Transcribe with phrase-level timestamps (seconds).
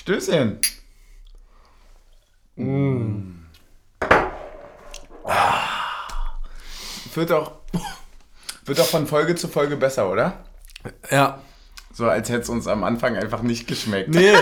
[0.00, 0.58] Stößchen.
[2.56, 3.32] Mm.
[7.12, 7.52] Wird auch,
[8.64, 10.44] wird auch von Folge zu Folge besser, oder?
[11.10, 11.40] Ja.
[11.92, 14.08] So als hätte es uns am Anfang einfach nicht geschmeckt.
[14.08, 14.32] Nee,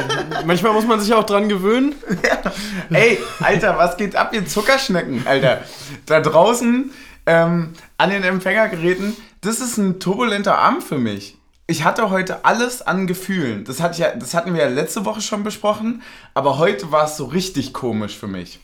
[0.46, 1.96] manchmal muss man sich auch dran gewöhnen.
[2.22, 2.52] Ja.
[2.96, 5.64] Ey, Alter, was geht ab, ihr Zuckerschnecken, Alter?
[6.06, 6.93] Da draußen
[7.27, 11.38] ähm, an den Empfängergeräten, das ist ein turbulenter Abend für mich.
[11.71, 13.64] Ich hatte heute alles an Gefühlen.
[13.64, 17.18] Das, hatte ja, das hatten wir ja letzte Woche schon besprochen, aber heute war es
[17.18, 18.59] so richtig komisch für mich.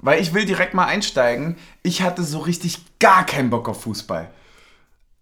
[0.00, 1.56] Weil ich will direkt mal einsteigen.
[1.84, 4.28] Ich hatte so richtig gar keinen Bock auf Fußball.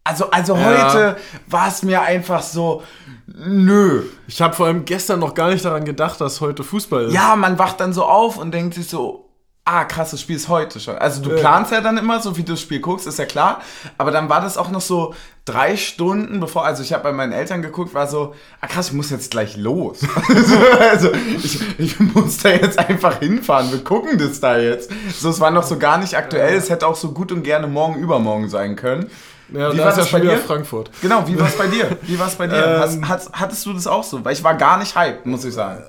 [0.02, 0.65] Also, also Ja.
[0.65, 2.82] heute war es mir einfach so,
[3.27, 4.05] nö.
[4.27, 7.12] Ich habe vor allem gestern noch gar nicht daran gedacht, dass heute Fußball ist.
[7.12, 9.27] Ja, man wacht dann so auf und denkt sich so,
[9.68, 10.96] ah, krass, das Spiel ist heute schon.
[10.96, 13.60] Also du planst ja dann immer, so wie du das Spiel guckst, ist ja klar.
[13.98, 15.14] Aber dann war das auch noch so
[15.45, 18.92] drei Stunden bevor, also ich habe bei meinen Eltern geguckt, war so, ah krass, ich
[18.95, 20.00] muss jetzt gleich los.
[20.90, 24.90] also ich, ich muss da jetzt einfach hinfahren, wir gucken das da jetzt.
[25.18, 27.66] So, es war noch so gar nicht aktuell, es hätte auch so gut und gerne
[27.66, 29.10] morgen übermorgen sein können.
[29.51, 30.37] Ja, Wie war ist ja das bei dir?
[30.37, 30.91] Frankfurt.
[31.01, 31.96] Genau, wie war es bei dir?
[32.02, 32.80] Wie war es bei dir?
[32.80, 34.23] Hast, Ähm, hast, hattest du das auch so?
[34.24, 35.82] Weil ich war gar nicht hyped, muss ich sagen.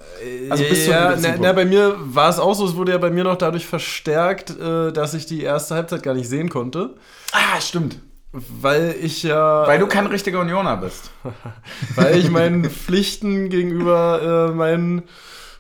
[0.50, 2.98] Also bis ja, gewissen na, na, bei mir war es auch so, es wurde ja
[2.98, 6.96] bei mir noch dadurch verstärkt, äh, dass ich die erste Halbzeit gar nicht sehen konnte.
[7.34, 7.98] Ah, stimmt.
[8.32, 9.66] Weil ich ja.
[9.68, 11.10] Weil du kein richtiger Unioner bist.
[11.96, 15.04] weil ich meinen Pflichten gegenüber äh, meinen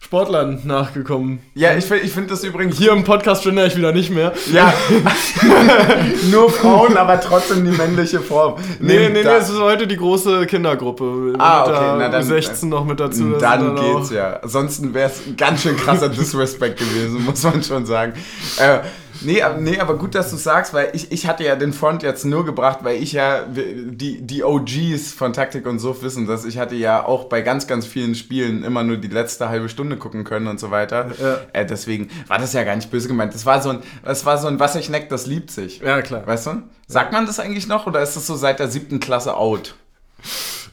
[0.09, 1.37] Sportlern nachgekommen.
[1.53, 2.79] Ja, ich, ich finde das übrigens.
[2.79, 4.33] Hier im Podcast gender ich wieder nicht mehr.
[4.51, 4.73] Ja.
[6.31, 8.55] Nur Frauen, aber trotzdem die männliche Form.
[8.79, 11.35] Nee, nee, nee, da- es ist heute die große Kindergruppe.
[11.37, 13.33] Ah, okay, der na dann- 16 noch mit dazu.
[13.39, 14.33] Dann sind geht's auch- ja.
[14.41, 18.13] Ansonsten wäre es ein ganz schön krasser Disrespect gewesen, muss man schon sagen.
[18.57, 18.79] Äh,
[19.21, 22.03] nee, aber- nee, aber gut, dass du sagst, weil ich, ich hatte ja den Front
[22.03, 26.45] jetzt nur gebracht, weil ich ja die, die OGs von Taktik und so wissen, dass
[26.45, 29.97] ich hatte ja auch bei ganz, ganz vielen Spielen immer nur die letzte halbe Stunde
[29.97, 31.07] gucken können und so weiter.
[31.21, 31.37] Ja.
[31.53, 33.33] Äh, deswegen war das ja gar nicht böse gemeint.
[33.33, 35.79] Das war so ein, das war so ein Was ich neck, das liebt sich.
[35.79, 36.25] Ja, klar.
[36.25, 36.63] Weißt du?
[36.87, 39.75] Sagt man das eigentlich noch oder ist das so seit der siebten Klasse out?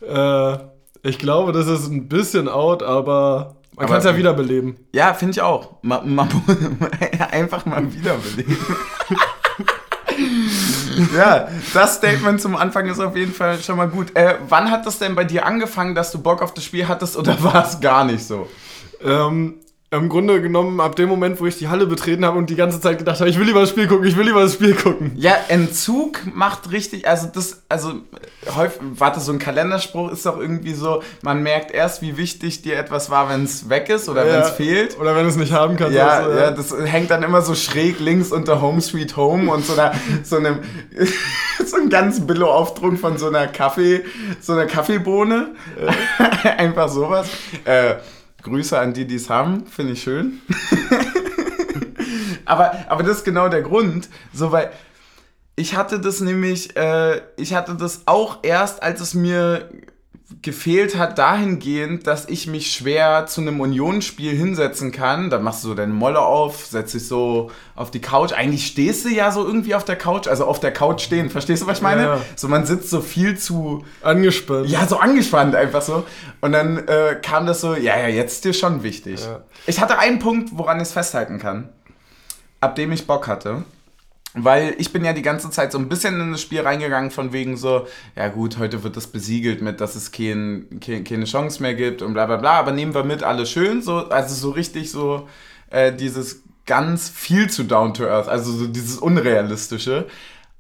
[0.07, 0.57] Äh,
[1.03, 4.77] ich glaube, das ist ein bisschen out, aber man kann es ja wiederbeleben.
[4.93, 5.77] Ja, finde ich auch.
[5.83, 6.27] Ma, ma,
[7.31, 8.57] einfach mal wiederbeleben.
[11.15, 14.17] ja, das Statement zum Anfang ist auf jeden Fall schon mal gut.
[14.17, 17.19] Äh, wann hat das denn bei dir angefangen, dass du Bock auf das Spiel hattest
[17.19, 18.49] oder war es gar nicht so?
[19.05, 19.57] Ähm,
[19.93, 22.81] Im Grunde genommen, ab dem Moment, wo ich die Halle betreten habe und die ganze
[22.81, 25.13] Zeit gedacht habe, ich will lieber das Spiel gucken, ich will lieber das Spiel gucken.
[25.15, 27.93] Ja, Entzug macht richtig, also das, also
[28.57, 32.77] häufig, warte, so ein Kalenderspruch ist doch irgendwie so, man merkt erst, wie wichtig dir
[32.77, 34.99] etwas war, wenn es weg ist oder wenn es fehlt.
[34.99, 35.95] Oder wenn es nicht haben kannst.
[35.95, 39.65] Ja, also, ja, das hängt dann immer so schräg links unter Home Sweet Home und
[39.65, 39.93] so, einer,
[40.25, 40.59] so einem
[41.65, 44.05] so ein ganz Billo-Aufdruck von so einer Kaffee,
[44.41, 45.55] so einer Kaffeebohne.
[46.59, 47.29] Einfach sowas.
[47.65, 47.95] Äh,
[48.47, 50.41] Grüße an die, die es haben, finde ich schön.
[52.45, 54.71] aber, aber das ist genau der Grund, so weil
[55.57, 59.69] ich hatte das nämlich, äh, ich hatte das auch erst, als es mir
[60.43, 65.31] gefehlt hat dahingehend, dass ich mich schwer zu einem Unionsspiel hinsetzen kann.
[65.31, 68.33] Da machst du so deine Molle auf, setzt dich so auf die Couch.
[68.33, 71.31] Eigentlich stehst du ja so irgendwie auf der Couch, also auf der Couch stehen.
[71.31, 72.03] Verstehst du, was ich meine?
[72.03, 72.21] Ja.
[72.35, 74.69] So man sitzt so viel zu, Angespannt.
[74.69, 76.05] ja, so angespannt einfach so.
[76.41, 79.21] Und dann äh, kam das so, ja, ja, jetzt ist dir schon wichtig.
[79.21, 79.45] Ja.
[79.67, 81.69] Ich hatte einen Punkt, woran ich es festhalten kann,
[82.61, 83.63] ab dem ich Bock hatte.
[84.39, 87.33] Weil ich bin ja die ganze Zeit so ein bisschen in das Spiel reingegangen von
[87.33, 91.63] wegen so, ja gut, heute wird das besiegelt mit, dass es kein, kein, keine Chance
[91.63, 94.51] mehr gibt und bla bla bla, aber nehmen wir mit, alles schön, so, also so
[94.51, 95.27] richtig so
[95.71, 100.07] äh, dieses ganz viel zu down to earth, also so dieses Unrealistische.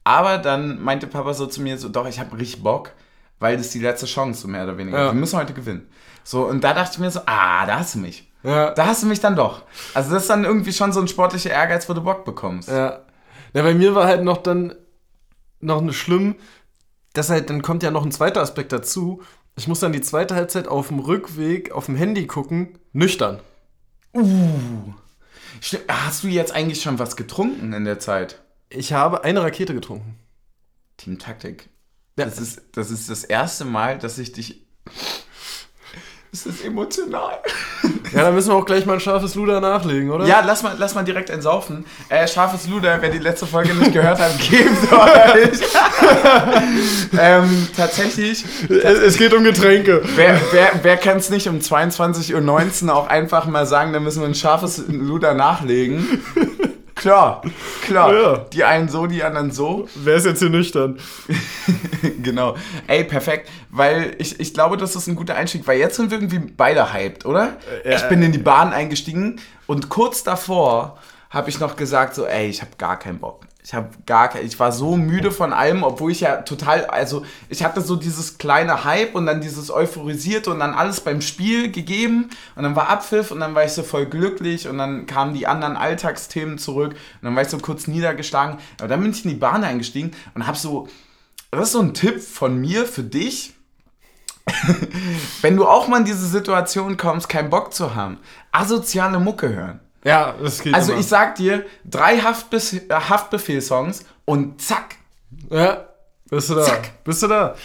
[0.04, 2.92] Aber dann meinte Papa so zu mir so, doch, ich habe richtig Bock,
[3.40, 4.98] weil das ist die letzte Chance, so mehr oder weniger.
[4.98, 5.12] Ja.
[5.12, 5.88] Wir müssen heute gewinnen.
[6.22, 8.26] So, und da dachte ich mir so, ah, da hast du mich.
[8.42, 8.70] Ja.
[8.70, 9.62] Da hast du mich dann doch.
[9.94, 12.68] Also das ist dann irgendwie schon so ein sportlicher Ehrgeiz, wo du Bock bekommst.
[12.68, 13.00] Ja.
[13.56, 13.62] Ja.
[13.62, 14.74] Bei mir war halt noch dann
[15.60, 16.36] noch eine schlimm,
[17.12, 19.22] dass halt, dann kommt ja noch ein zweiter Aspekt dazu.
[19.56, 23.40] Ich muss dann die zweite Halbzeit auf dem Rückweg auf dem Handy gucken, nüchtern.
[25.60, 28.42] Stimmt, Hast du jetzt eigentlich schon was getrunken in der Zeit?
[28.68, 30.18] Ich habe eine Rakete getrunken.
[30.96, 31.68] Team Taktik.
[32.18, 32.24] Ja.
[32.24, 34.66] Das, ist, das ist das erste Mal, dass ich dich.
[36.36, 37.38] Es ist emotional.
[38.12, 40.26] Ja, dann müssen wir auch gleich mal ein scharfes Luder nachlegen, oder?
[40.26, 41.86] Ja, lass mal, lass mal direkt entsaufen.
[42.10, 45.60] Äh, scharfes Luder, wer die letzte Folge nicht gehört hat, gebt euch.
[47.18, 50.02] ähm, tatsächlich, Es, es geht um Getränke.
[50.14, 54.20] wer, wer, wer kann es nicht um 22.19 Uhr auch einfach mal sagen, da müssen
[54.20, 56.22] wir ein scharfes Luder nachlegen?
[56.96, 57.42] Klar,
[57.82, 58.12] klar.
[58.12, 58.36] Ja.
[58.52, 59.88] Die einen so, die anderen so.
[59.94, 60.98] Wer ist jetzt hier nüchtern?
[62.22, 62.56] genau.
[62.88, 63.48] Ey, perfekt.
[63.70, 66.92] Weil ich, ich glaube, das ist ein guter Einstieg, weil jetzt sind wir irgendwie beide
[66.92, 67.56] hyped, oder?
[67.84, 70.98] Äh, ich bin in die Bahn eingestiegen und kurz davor
[71.30, 73.46] habe ich noch gesagt, so, ey, ich habe gar keinen Bock.
[73.66, 77.24] Ich habe gar kein, ich war so müde von allem, obwohl ich ja total, also
[77.48, 81.72] ich hatte so dieses kleine Hype und dann dieses euphorisierte und dann alles beim Spiel
[81.72, 85.34] gegeben und dann war Abpfiff und dann war ich so voll glücklich und dann kamen
[85.34, 88.58] die anderen Alltagsthemen zurück und dann war ich so kurz niedergeschlagen.
[88.78, 90.86] Aber dann bin ich in die Bahn eingestiegen und habe so,
[91.50, 93.54] das ist so ein Tipp von mir für dich.
[95.42, 98.18] Wenn du auch mal in diese Situation kommst, keinen Bock zu haben,
[98.52, 99.80] asoziale Mucke hören.
[100.06, 101.00] Ja, das geht Also immer.
[101.00, 104.96] ich sag dir, drei Haftbef äh, Haftbefehl-Songs und zack.
[105.50, 105.88] Ja,
[106.30, 106.62] bist du da.
[106.62, 107.04] Zack.
[107.04, 107.56] Bist du da.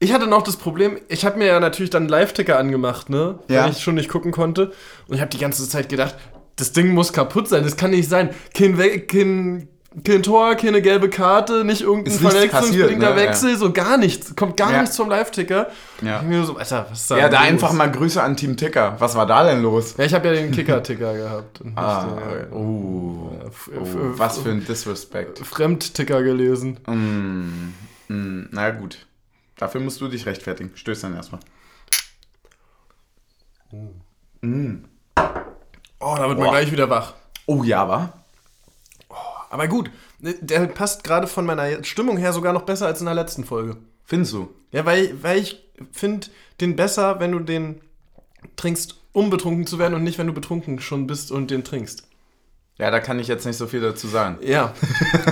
[0.00, 3.38] Ich hatte noch das Problem, ich habe mir ja natürlich dann einen Live-Ticker angemacht, ne?
[3.48, 3.64] Ja.
[3.64, 4.72] Weil ich schon nicht gucken konnte.
[5.06, 6.16] Und ich habe die ganze Zeit gedacht,
[6.56, 8.30] das Ding muss kaputt sein, das kann nicht sein.
[8.54, 8.76] Kein,
[9.06, 9.68] kein,
[10.02, 13.16] kein Tor, keine gelbe Karte, nicht irgendein verletzungsbedingter ne?
[13.16, 14.34] Wechsel, so gar nichts.
[14.34, 14.80] Kommt gar Ja.
[14.80, 15.68] nichts vom Live-Ticker.
[16.02, 16.20] Ja.
[16.20, 17.48] Ich mir so, Alter, was ist da Ja, da los?
[17.48, 18.96] einfach mal Grüße an Team Ticker.
[18.98, 19.94] Was war da denn los?
[19.96, 21.60] Ja, ich habe ja den Kicker-Ticker gehabt.
[21.76, 22.06] Ah,
[22.50, 23.86] äh, oh, oh,
[24.16, 25.38] was für ein Disrespect.
[25.40, 26.78] Fremdticker gelesen.
[26.88, 29.06] Mm, mm, na gut.
[29.56, 30.72] Dafür musst du dich rechtfertigen.
[30.74, 31.40] Stöß dann erstmal.
[36.00, 36.50] Oh, da wird man Boah.
[36.50, 37.14] gleich wieder wach.
[37.46, 38.12] Oh ja, wa?
[39.54, 43.14] Aber gut, der passt gerade von meiner Stimmung her sogar noch besser als in der
[43.14, 43.76] letzten Folge.
[44.04, 44.52] Findest du?
[44.72, 46.26] Ja, weil, weil ich finde
[46.60, 47.80] den besser, wenn du den
[48.56, 52.02] trinkst, um betrunken zu werden und nicht, wenn du betrunken schon bist und den trinkst.
[52.78, 54.38] Ja, da kann ich jetzt nicht so viel dazu sagen.
[54.42, 54.74] Ja.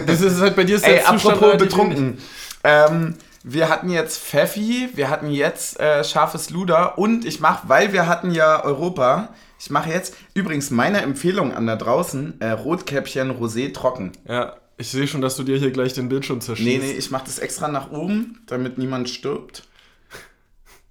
[0.07, 2.19] das ist halt bei dir ist Ey, der Zustand apropos betrunken.
[2.63, 7.93] Ähm, wir hatten jetzt Pfeffi, wir hatten jetzt äh, scharfes Luder und ich mache, weil
[7.93, 9.31] wir hatten ja Europa,
[9.63, 14.11] ich mache jetzt übrigens meine Empfehlung an da draußen, äh, Rotkäppchen Rosé trocken.
[14.27, 16.69] Ja, ich sehe schon, dass du dir hier gleich den Bildschirm zerschießt.
[16.69, 19.63] Nee, nee, ich mache das extra nach oben, damit niemand stirbt.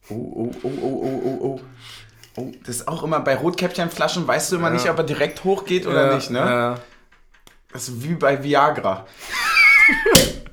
[0.08, 1.62] Oh, oh, oh, oh, oh, oh, oh.
[2.38, 4.74] Oh, das ist auch immer bei Rotkäppchenflaschen, weißt du immer Ja.
[4.76, 6.40] nicht, ob er direkt hochgeht oder ja, nicht, ne?
[6.40, 6.80] Ja.
[7.74, 9.06] Das ist wie bei Viagra.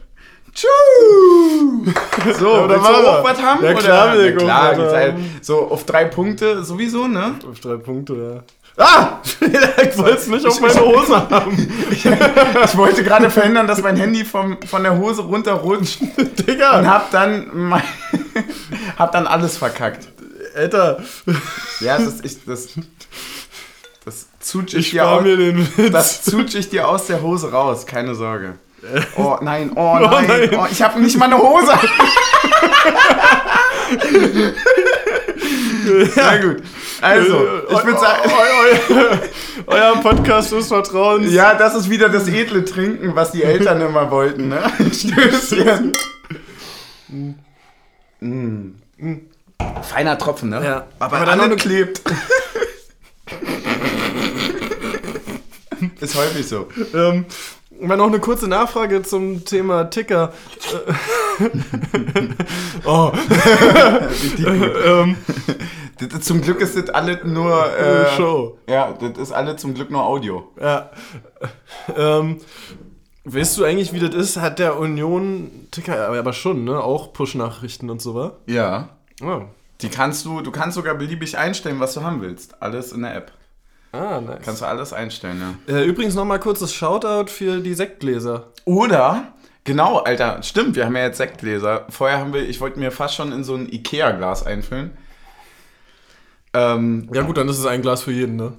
[0.59, 1.85] Tschu!
[2.39, 3.21] So, Ja, da willst du er.
[3.21, 3.65] auch was haben?
[3.65, 3.79] Ja, oder?
[3.81, 7.35] klar ich Na klar, geht's halt so auf drei Punkte sowieso, ne?
[7.49, 8.43] Auf drei Punkte,
[8.77, 9.21] Ah!
[9.41, 9.83] ja.
[9.89, 11.73] ich wollte es nicht auf meine Hose haben.
[11.91, 16.01] Ich wollte gerade verhindern, dass mein Handy vom, von der Hose runterrutscht
[16.47, 16.79] Digga.
[16.81, 17.83] und hab dann, mein,
[18.99, 20.09] hab dann alles verkackt.
[20.57, 21.03] Alter,
[21.81, 22.69] Ja, das ist, ich, das,
[24.05, 25.93] das zut ich, ich dir aus, mir den Witz.
[25.93, 28.55] das zut ich dir aus der Hose raus, keine Sorge.
[29.17, 30.51] Oh nein, oh Oh nein, nein.
[30.59, 31.73] oh, ich habe nicht mal eine Hose.
[36.15, 36.63] Sehr gut.
[37.01, 39.19] Also, ich würde sagen, Eu- eu-
[39.67, 41.33] Euer Podcast des Vertrauens.
[41.33, 44.61] ja, das ist wieder das edle Trinken, was die Eltern immer wollten, ne?
[44.93, 45.93] Stößchen.
[48.21, 48.71] Mm.
[49.83, 50.61] Feiner Tropfen, ne?
[50.65, 50.87] Ja.
[50.99, 52.01] Aber, Aber dann alle klebt.
[56.01, 56.69] ist häufig so.
[56.95, 57.27] Ähm,
[57.81, 60.33] mal noch eine kurze Nachfrage zum Thema Ticker.
[61.39, 61.49] Äh,
[62.85, 63.13] oh.
[64.85, 65.17] ähm,
[65.99, 68.59] Das zum Glück ist das alles nur äh, Show.
[68.69, 70.49] Ja, das ist alles zum Glück nur Audio.
[70.61, 70.91] Ja.
[71.97, 72.41] Ähm,
[73.25, 74.37] weißt du eigentlich, wie das ist?
[74.37, 76.81] Hat der Union Ticker, aber schon, ne?
[76.81, 78.33] Auch Push-Nachrichten und so, wa?
[78.47, 78.91] Ja.
[79.23, 79.43] Oh.
[79.81, 82.63] Die kannst du, du kannst sogar beliebig einstellen, was du haben willst.
[82.63, 83.33] Alles in der App.
[83.93, 84.41] Ah, nice.
[84.45, 85.75] Kannst du alles einstellen, ja.
[85.75, 88.49] Äh, übrigens nochmal kurzes Shoutout für die Sektgläser.
[88.67, 89.33] Oder,
[89.65, 91.87] genau, Alter, stimmt, wir haben ja jetzt Sektgläser.
[91.89, 94.91] Vorher haben wir, ich wollte mir fast schon in so ein Ikea-Glas einfüllen.
[96.55, 98.53] Ähm, Ja gut, dann ist es ein Glas für jeden, ne?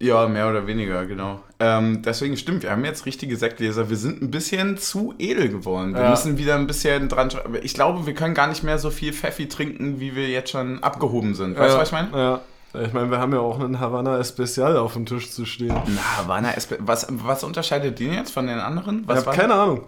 [0.00, 1.40] ja, mehr oder weniger, genau.
[1.58, 3.90] Ähm, deswegen stimmt, wir haben jetzt richtige Sektgläser.
[3.90, 5.92] Wir sind ein bisschen zu edel geworden.
[5.92, 6.10] Wir Ja.
[6.10, 7.30] müssen wieder ein bisschen dran.
[7.62, 10.80] Ich glaube, wir können gar nicht mehr so viel Pfeffi trinken, wie wir jetzt schon
[10.84, 11.58] abgehoben sind.
[11.58, 12.08] Weißt du, ja, was ich meine?
[12.12, 12.40] Ja.
[12.74, 15.74] Ich meine, wir haben ja auch einen Havanna Especial auf dem Tisch zu stehen.
[15.86, 19.00] Na, Havana Espe was, was unterscheidet den jetzt von den anderen?
[19.02, 19.86] Ich Was habe war- keine Ahnung,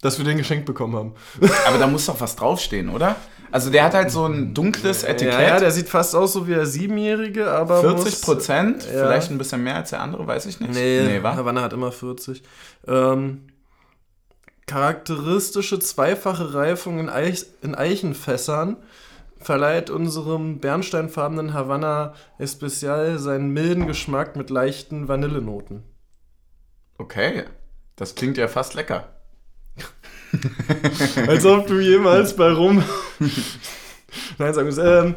[0.00, 1.14] dass wir den geschenkt bekommen haben.
[1.66, 3.16] Aber da muss doch was draufstehen, oder?
[3.52, 5.34] Also der hat halt so ein dunkles Etikett.
[5.34, 8.90] Ja, ja, der sieht fast aus so wie der Siebenjährige, aber 40 muss- Prozent, ja.
[8.92, 10.72] vielleicht ein bisschen mehr als der andere, weiß ich nicht.
[10.72, 11.34] Nee, nee wa?
[11.34, 12.44] Havanna hat immer 40.
[12.86, 13.48] Ähm,
[14.66, 18.76] charakteristische zweifache Reifung in, Eich, in Eichenfässern
[19.40, 25.82] verleiht unserem bernsteinfarbenen Havanna Especial seinen milden Geschmack mit leichten Vanillenoten.
[26.98, 27.44] Okay,
[27.96, 29.08] das klingt ja fast lecker.
[31.26, 32.82] Als ob du jemals bei Rum.
[34.38, 35.14] Nein, sag uns, ähm,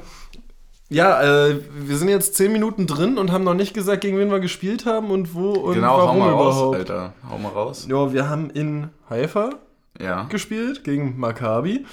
[0.89, 4.31] Ja, äh, wir sind jetzt 10 Minuten drin und haben noch nicht gesagt, gegen wen
[4.31, 6.55] wir gespielt haben und wo und Genau, hau warum mal überhaupt.
[6.55, 7.13] raus, Alter.
[7.29, 7.87] Hau mal raus.
[7.89, 9.49] Ja, wir haben in Haifa
[9.99, 11.85] Ja, gespielt gegen Maccabi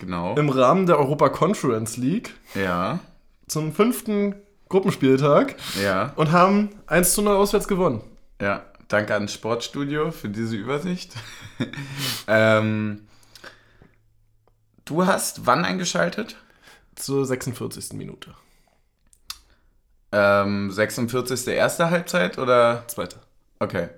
[0.00, 0.34] genau.
[0.36, 2.98] im Rahmen der Europa Conference League Ja,
[3.46, 4.34] zum fünften
[4.68, 8.02] Gruppenspieltag ja, und haben 1 zu 0 auswärts gewonnen.
[8.40, 8.64] ja.
[8.88, 11.14] Danke ans Sportstudio für diese Übersicht.
[12.26, 13.06] ähm,
[14.84, 16.34] du hast wann eingeschaltet?
[16.96, 17.92] Zur 46.
[17.92, 18.34] Minute.
[20.10, 21.46] Ähm, 46.
[21.46, 22.82] erste Halbzeit oder?
[22.88, 23.20] Zweite.
[23.60, 23.90] Okay.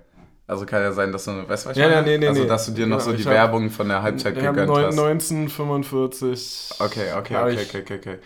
[0.45, 2.65] Also kann ja sein, dass du, weißt du, was Ja, ja, nee, nee, Also, dass
[2.65, 4.97] du dir noch Genau, so die hab- Werbung von der Halbzeit gegönnt neun- hast.
[4.97, 6.71] 1945.
[6.79, 8.17] Okay, okay, okay, okay, okay, okay.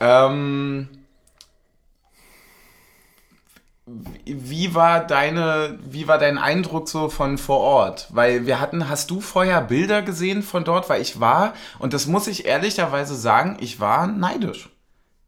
[0.00, 0.88] Ähm,
[4.24, 8.08] wie- war deine, wie war dein Eindruck so von vor Ort?
[8.10, 10.88] Weil wir hatten, hast du vorher Bilder gesehen von dort?
[10.88, 14.70] Weil ich war, und das muss ich ehrlicherweise sagen, ich war neidisch.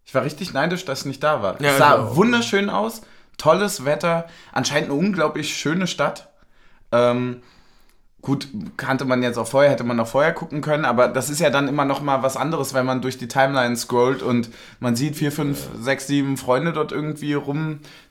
[0.04, 1.60] Ich war richtig neidisch, dass ich nicht da war.
[1.60, 2.16] Ja, es sah auch.
[2.16, 3.02] wunderschön aus,
[3.36, 6.30] tolles Wetter, anscheinend eine unglaublich schöne Stadt.
[6.92, 7.42] Ähm,
[8.20, 11.38] Gut, kannte man jetzt auch vorher, hätte man auch vorher gucken können, aber das ist
[11.38, 14.96] ja dann immer noch mal was anderes, wenn man durch die Timeline scrollt und man
[14.96, 17.36] sieht vier, fünf, sechs, sieben Freunde dort irgendwie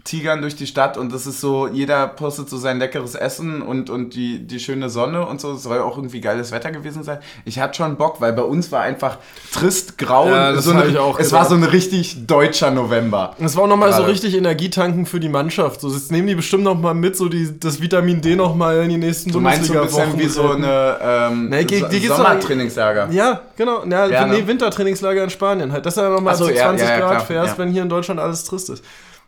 [0.08, 3.90] rumtigern durch die Stadt und das ist so, jeder postet so sein leckeres Essen und,
[3.90, 5.54] und die, die schöne Sonne und so.
[5.54, 7.20] Es soll auch irgendwie geiles Wetter gewesen sein.
[7.46, 9.18] Ich hatte schon Bock, weil bei uns war einfach
[9.52, 10.30] trist, grau.
[10.30, 11.42] Ja, das so hab eine, ich auch es gedacht.
[11.42, 13.36] war so ein richtig deutscher November.
[13.40, 15.82] Es war auch nochmal so richtig Energietanken für die Mannschaft.
[15.82, 18.98] So, jetzt nehmen die bestimmt nochmal mit, so die, das Vitamin D nochmal in die
[18.98, 23.10] nächsten Du meinst so ein bisschen wie so eine ähm, Nee, geht- doch- Sommertrainingslager.
[23.12, 23.84] Ja, genau.
[23.86, 24.36] Ja, ne?
[24.38, 25.86] nee, Wintertrainingslager in Spanien halt.
[25.86, 27.82] Dass du ja nochmal so, zu ja, 20 ja, ja, Grad klar, fährst, wenn hier
[27.82, 28.84] in Deutschland alles trist ist.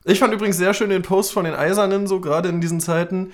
[0.10, 3.32] Ich fand übrigens sehr schön den Post von den Eisernen, so gerade in diesen Zeiten.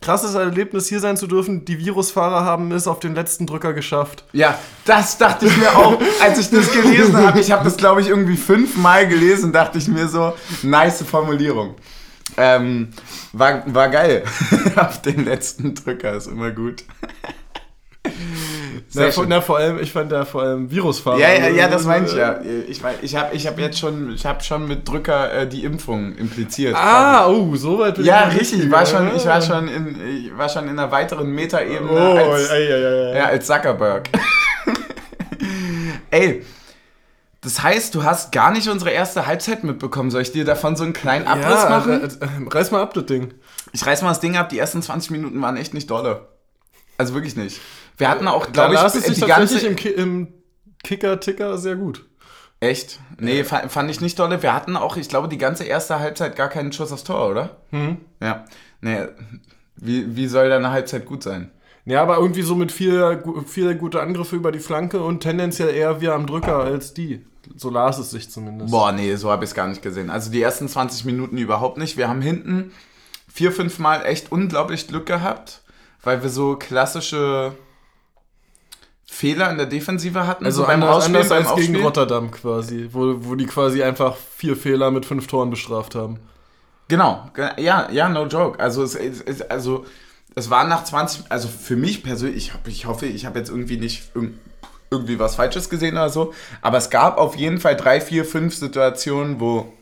[0.00, 1.64] Krasses Erlebnis, hier sein zu dürfen.
[1.64, 4.24] Die Virusfahrer haben es auf den letzten Drücker geschafft.
[4.32, 7.38] Ja, das dachte ich mir auch, als ich das gelesen habe.
[7.38, 11.76] Ich habe das, glaube ich, irgendwie fünfmal gelesen, dachte ich mir so, nice Formulierung.
[12.36, 12.88] Ähm,
[13.32, 14.24] war, war geil.
[14.76, 16.84] Auf den letzten Drücker ist immer gut.
[18.94, 21.18] Na, vor, na, vor allem, ich fand da vor allem Virusfahrer.
[21.18, 22.40] Ja, ja, ja, das meine ich Äh, ja.
[22.68, 25.64] Ich, mein, ich habe ich hab jetzt schon, ich hab schon mit Drücker äh, die
[25.64, 26.74] Impfung impliziert.
[26.74, 28.64] Ah, oh, so weit bin ja, noch nicht richtig.
[28.64, 32.16] Ich war, schon, ich, war schon in, ich war schon in einer weiteren Metaebene Oh,
[32.16, 33.16] als, ey, ey.
[33.16, 34.08] Ja, als Zuckerberg.
[36.10, 36.44] Ey,
[37.46, 40.10] das heißt, du hast gar nicht unsere erste Halbzeit mitbekommen.
[40.10, 42.02] Soll ich dir davon so einen kleinen Abriss ja, machen?
[42.02, 43.34] äh, äh, reiß mal ab, das Ding.
[43.72, 46.26] Ich reiß mal das Ding ab, die ersten 20 Minuten waren echt nicht dolle.
[46.98, 47.60] Also wirklich nicht.
[47.96, 49.66] Wir hatten auch, Da glaube ich, es sich die ganze...
[49.66, 50.28] im, Ki im
[50.84, 52.04] Kicker-Ticker sehr gut.
[52.60, 53.00] Echt?
[53.18, 54.42] Nee, fa- fand ich nicht dolle.
[54.42, 57.56] Wir hatten auch, ich glaube, die ganze erste Halbzeit gar keinen Schuss aufs Tor, oder?
[57.70, 57.98] Mhm.
[58.20, 58.44] Ja.
[58.80, 59.06] Nee,
[59.76, 61.50] wie, wie soll deine Halbzeit gut sein?
[61.84, 66.00] Ja, aber irgendwie so mit viel, viel gute Angriffe über die Flanke und tendenziell eher
[66.00, 67.24] wir am Drücker als die.
[67.56, 68.72] So las es sich zumindest.
[68.72, 70.10] Boah, nee, so habe ich es gar nicht gesehen.
[70.10, 71.96] Also die ersten 20 Minuten überhaupt nicht.
[71.96, 72.72] Wir haben hinten
[73.32, 75.62] vier, fünf Mal echt unglaublich Glück gehabt,
[76.02, 77.52] weil wir so klassische
[79.08, 80.44] Fehler in der Defensive hatten.
[80.44, 81.82] Also so beim anders, anders als gegen Aufspielen.
[81.84, 86.18] Rotterdam quasi, wo, wo die quasi einfach vier Fehler mit fünf Toren bestraft haben.
[86.88, 88.58] Genau, ge- ja, ja, no joke.
[88.60, 89.86] Also es, es, also
[90.34, 94.10] es war nach 20, also für mich persönlich, ich, hoffe, ich habe jetzt irgendwie nicht
[94.14, 94.32] irg-
[94.90, 96.32] irgendwie was Falsches gesehen oder so,
[96.62, 99.72] aber es gab auf jeden Fall drei, vier, fünf Situationen, wo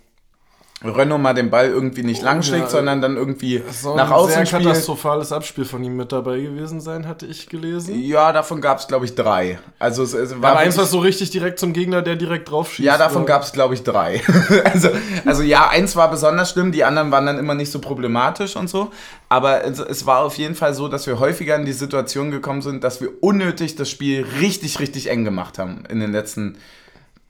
[0.85, 4.09] Renault mal den Ball irgendwie nicht lang schlägt, ja, sondern dann irgendwie Es soll nach
[4.09, 4.65] ein außen sehr spielt.
[4.65, 8.01] katastrophales Abspiel von ihm mit dabei gewesen sein, hatte ich gelesen.
[8.01, 9.59] Ja, davon gab es, glaube ich, drei.
[9.79, 12.73] Also es, es war Aber eins, was so richtig direkt zum Gegner, der direkt drauf
[12.73, 12.87] schießt.
[12.87, 14.21] Ja, davon gab es, glaube ich, drei.
[14.65, 14.91] also,
[15.25, 18.69] also ja, eins war besonders schlimm, die anderen waren dann immer nicht so problematisch und
[18.69, 18.91] so.
[19.29, 22.63] Aber es, es war auf jeden Fall so, dass wir häufiger in die Situation gekommen
[22.63, 26.59] sind, dass wir unnötig das Spiel richtig, richtig eng gemacht haben in den letzten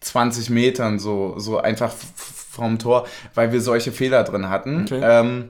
[0.01, 1.93] 20 Metern, so, so einfach
[2.55, 4.83] vom Tor, weil wir solche Fehler drin hatten.
[4.87, 5.01] Okay.
[5.03, 5.49] Ähm,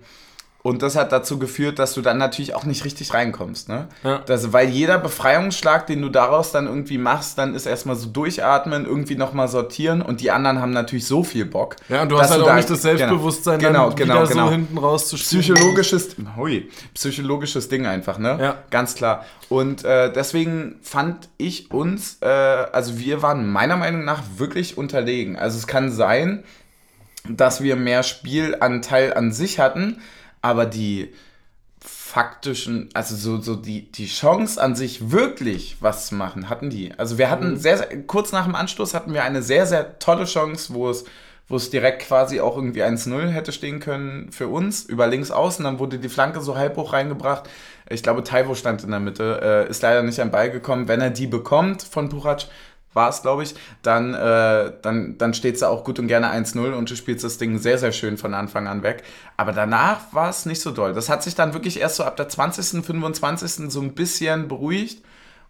[0.67, 3.69] und das hat dazu geführt, dass du dann natürlich auch nicht richtig reinkommst.
[3.69, 3.87] Ne?
[4.03, 4.23] Ja.
[4.25, 8.87] Das, weil jeder Befreiungsschlag, den du daraus dann irgendwie machst, dann ist erstmal so durchatmen,
[8.87, 11.77] irgendwie nochmal sortieren und die anderen haben natürlich so viel Bock.
[11.91, 14.47] Ja, und du hast halt auch da- nicht das Selbstbewusstsein, genau, dann genau, wieder genau.
[14.47, 15.43] so hinten rauszuspielen.
[15.43, 18.39] Psychologisches, hui, psychologisches Ding einfach, ne?
[18.41, 18.57] Ja.
[18.71, 19.27] Ganz klar.
[19.51, 25.37] Und äh, deswegen fand ich uns, äh, also wir waren meiner Meinung nach wirklich unterlegen.
[25.37, 26.43] Also es kann sein,
[27.29, 30.01] dass wir mehr Spielanteil an sich hatten,
[30.43, 31.13] aber die
[31.81, 36.93] faktischen, also so, so die, die Chance an sich wirklich was zu machen, hatten die.
[36.97, 40.25] Also wir hatten sehr, sehr, kurz nach dem Anstoß hatten wir eine sehr, sehr tolle
[40.27, 41.05] Chance, wo es,
[41.49, 45.65] wo es direkt quasi auch irgendwie 1-0 hätte stehen können für uns, über links außen,
[45.65, 47.49] dann wurde die Flanke so halb hoch reingebracht.
[47.89, 50.89] Ich glaube, Taiwo stand in der Mitte, äh, ist leider nicht am Ball gekommen.
[50.89, 52.47] Wenn er die bekommt von Puchac,
[52.95, 56.33] war es, glaube ich, dann, äh, dann, dann steht es da auch gut und gerne
[56.33, 59.03] 1-0 und du spielst das Ding sehr, sehr schön von Anfang an weg.
[59.37, 60.95] Aber danach war es nicht so doll.
[60.95, 63.71] Das hat sich dann wirklich erst so ab der 20., 25.
[63.71, 65.05] so ein bisschen beruhigt.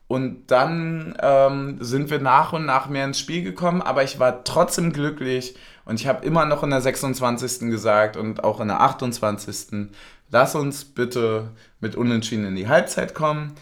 [0.07, 4.45] Und dann ähm, sind wir nach und nach mehr ins Spiel gekommen, aber ich war
[4.45, 7.71] trotzdem glücklich und ich habe immer noch in der 26.
[7.71, 9.89] gesagt und auch in der 28.
[10.31, 13.55] Lass uns bitte mit Unentschieden in die Halbzeit kommen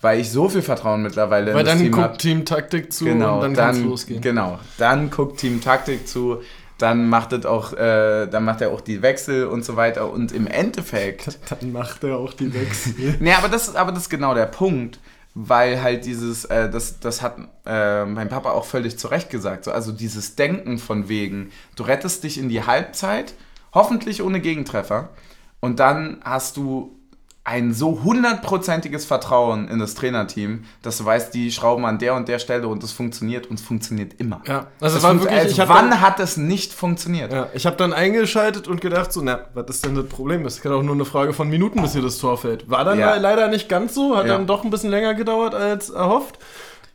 [0.00, 2.16] weil ich so viel Vertrauen mittlerweile weil in das dann Team guckt habe.
[2.18, 4.20] Team Taktik zu Genau, und dann, dann, kann es losgehen.
[4.20, 6.42] Genau, dann guckt Team Taktik zu,
[6.78, 10.10] dann macht es auch, äh, dann macht er auch die Wechsel und so weiter.
[10.12, 11.38] Und im Endeffekt.
[11.50, 13.16] Dann macht er auch die Wechsel.
[13.20, 15.00] nee, aber das, ist- aber das ist genau der Punkt,
[15.34, 19.64] weil halt dieses, äh, das, das hat äh, mein Papa auch völlig zu Recht gesagt.
[19.64, 23.32] So, also dieses Denken von wegen, du rettest dich in die Halbzeit,
[23.72, 25.08] hoffentlich ohne Gegentreffer,
[25.60, 26.95] und dann hast du
[27.48, 32.26] ein so hundertprozentiges Vertrauen in das Trainerteam, dass du weißt, die schrauben an der und
[32.26, 34.42] der Stelle und es funktioniert und es funktioniert immer.
[34.46, 37.32] Ja, also war wirklich, also wann dann- hat es nicht funktioniert?
[37.32, 40.44] Ja, ich habe dann eingeschaltet und gedacht so, na, was ist denn das Problem?
[40.44, 42.68] Es ist auch nur eine Frage von Minuten, bis hier das Tor fällt.
[42.68, 43.14] War dann Ja.
[43.14, 44.34] le- leider nicht ganz so, hat Ja.
[44.36, 46.40] dann doch ein bisschen länger gedauert als erhofft.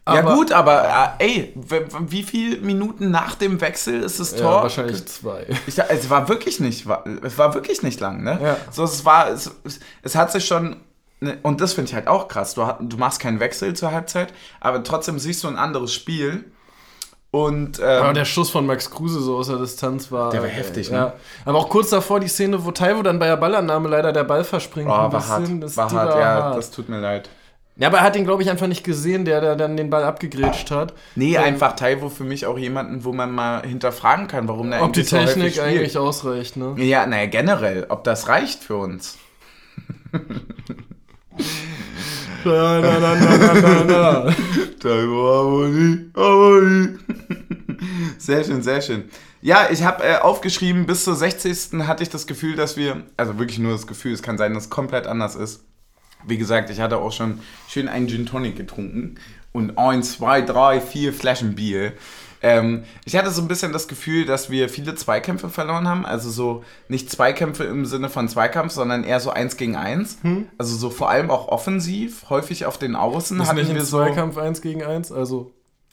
[0.07, 1.53] Ja Aber- gut, aber äh, ey,
[2.07, 4.63] wie viele Minuten nach dem Wechsel ist das Ja, Tor?
[4.63, 5.45] wahrscheinlich zwei.
[5.67, 8.39] Ich, es war wirklich nicht, war, es war wirklich nicht lang, ne?
[8.41, 8.57] Ja.
[8.71, 9.51] So, es war, es,
[10.03, 10.77] es, hat sich schon,
[11.19, 12.53] ne, und das finde ich halt auch krass.
[12.55, 16.45] Du, du machst keinen Wechsel zur Halbzeit, aber trotzdem siehst du ein anderes Spiel.
[17.33, 20.31] Und ähm, Aber der Schuss von Max Kruse so aus der Distanz war.
[20.31, 20.99] Der war heftig, ja.
[21.05, 21.13] ne?
[21.45, 24.43] Aber auch kurz davor die Szene, wo Taiwo dann bei der Ballannahme leider der Ball
[24.43, 24.89] verspringt.
[24.89, 25.61] oh, war hart, bisschen.
[25.61, 26.57] Das- war hart, war ja, hart.
[26.57, 27.29] das tut mir leid.
[27.81, 30.03] Ja, aber er hat ihn, glaube ich, einfach nicht gesehen, der, der dann den Ball
[30.03, 30.93] abgegrätscht hat.
[31.15, 34.83] Nee, Ähm, einfach Taiwo für mich auch jemanden, wo man mal hinterfragen kann, warum der
[34.83, 35.65] Ob die so Technik spielt.
[35.65, 36.75] eigentlich ausreicht, ne?
[36.77, 39.17] Ja, naja, generell, ob das reicht für uns.
[42.43, 44.35] Na, na, na, na, na, na.
[44.79, 46.97] Taiwo, aber nie, aber nie.
[48.19, 49.05] Sehr schön, sehr schön.
[49.41, 51.79] Ja, ich habe äh, aufgeschrieben, bis zur 60.
[51.87, 54.65] hatte ich das Gefühl, dass wir, also wirklich nur das Gefühl, es kann sein, dass
[54.65, 55.63] es komplett anders ist.
[56.25, 59.15] Wie gesagt, ich hatte auch schon schön einen Gin Tonic getrunken
[59.51, 61.93] und ein, zwei, drei, vier Flaschen Bier.
[62.43, 66.05] Ähm, ich hatte so ein bisschen das Gefühl, dass wir viele Zweikämpfe verloren haben.
[66.05, 70.17] Also so nicht Zweikämpfe im Sinne von Zweikampf, sondern eher so eins gegen eins.
[70.57, 73.85] Also so vor allem auch offensiv, häufig auf den Außen Ist hatten nicht wir ein
[73.85, 73.97] so.
[73.97, 75.51] Zweikampf 1 gegen 1, also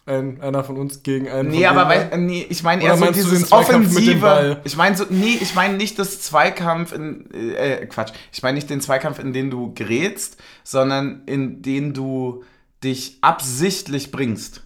[0.08, 3.52] ein, einer von uns gegen einen Nee, aber weil, nee, ich meine eher so dieses
[3.52, 4.60] offensive.
[4.64, 8.12] Ich meine so, nee, ich meine nicht das Zweikampf in, äh, Quatsch.
[8.32, 12.44] Ich meine nicht den Zweikampf, in den du gerätst, sondern in den du
[12.82, 14.62] dich absichtlich bringst.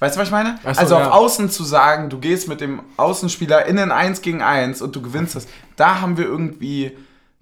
[0.00, 0.58] Weißt du, was ich meine?
[0.64, 0.74] Mhm.
[0.74, 1.06] So, also ja.
[1.06, 4.96] auf Außen zu sagen, du gehst mit dem Außenspieler in ein 1 gegen 1 und
[4.96, 6.96] du gewinnst das, da haben wir irgendwie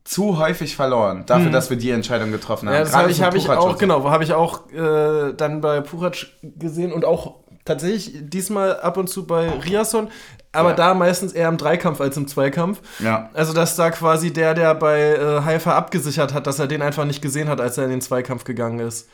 [0.04, 2.74] zu häufig verloren, dafür, dass wir die Entscheidung getroffen haben.
[2.76, 6.26] Ja, das habe ich, hab ich auch, genau, habe ich auch äh, dann bei Purac
[6.42, 10.08] gesehen und auch tatsächlich diesmal ab und zu bei Riasson,
[10.50, 10.74] aber Ja.
[10.74, 12.80] da meistens eher im Dreikampf als im Zweikampf.
[12.98, 13.30] Ja.
[13.32, 17.04] Also, dass da quasi der, der bei äh, Haifa abgesichert hat, dass er den einfach
[17.04, 19.08] nicht gesehen hat, als er in den Zweikampf gegangen ist.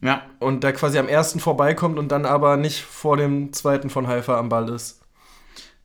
[0.00, 0.22] Ja.
[0.40, 4.38] Und der quasi am ersten vorbeikommt und dann aber nicht vor dem zweiten von Haifa
[4.38, 5.00] am Ball ist.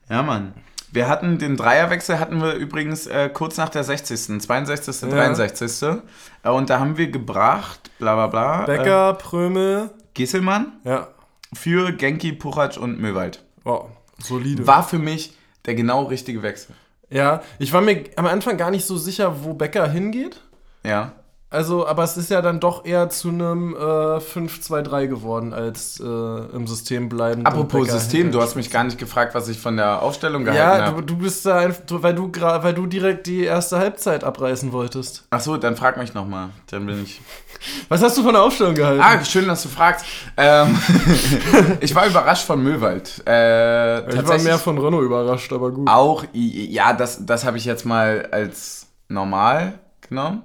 [0.09, 0.53] Ja, Mann.
[0.91, 5.09] Wir hatten den Dreierwechsel, hatten wir übrigens äh, kurz nach der 60., 62., Ja.
[5.09, 5.99] 63.
[6.43, 11.07] Äh, und da haben wir gebracht, bla bla bla, äh, Becker, Prömel, Gieselmann ja.
[11.53, 13.43] für Genki, Puchac und Möwald.
[13.65, 13.85] Oh,
[14.17, 14.65] solide.
[14.65, 15.33] War für mich
[15.65, 16.73] der genau richtige Wechsel.
[17.09, 20.41] ja, ich war mir am Anfang gar nicht so sicher, wo Becker hingeht.
[20.83, 21.11] Ja.
[21.51, 26.03] Also, aber es ist ja dann doch eher zu einem äh, 5-2-3 geworden, als äh,
[26.05, 27.43] im System bleiben.
[27.43, 30.77] Apropos System, du hast mich gar nicht gefragt, was ich von der Aufstellung gehalten Ja,
[30.77, 31.03] du, habe.
[31.03, 35.25] du bist da einfach, weil du weil du direkt die erste Halbzeit abreißen wolltest.
[35.31, 36.49] Achso, dann frag mich nochmal.
[36.69, 37.19] Dann bin ich.
[37.89, 39.01] Was hast du von der Aufstellung gehalten?
[39.03, 40.05] Ah, schön, dass du fragst.
[40.37, 40.79] Ähm,
[41.79, 43.23] ich war überrascht von Möwald.
[43.27, 45.89] Äh, ich war mehr von Renault überrascht, aber gut.
[45.89, 50.43] Auch, ja, das, das habe ich jetzt mal als normal genommen.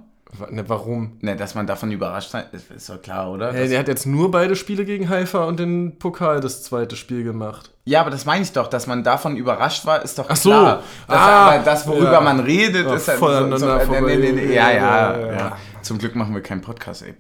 [0.51, 1.19] Ne, warum?
[1.21, 3.53] Ne, dass man davon überrascht sein, ist, ist doch klar, oder?
[3.53, 7.23] Hey, der hat jetzt nur beide Spiele gegen Haifa und den Pokal das zweite Spiel
[7.23, 7.71] gemacht.
[7.85, 10.51] ja, aber das meine ich doch, dass man davon überrascht war, ist doch Ach so.
[10.51, 10.83] klar.
[11.07, 12.21] Das, Ah, aber das, worüber ja.
[12.21, 15.59] man redet, Ja, ist ja voll aneinander äh, nee, nee, nee, ja, ja, ja, Ja.
[15.83, 17.15] Zum Glück machen wir keinen Podcast, ey.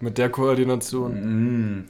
[0.00, 1.86] Mit der Koordination.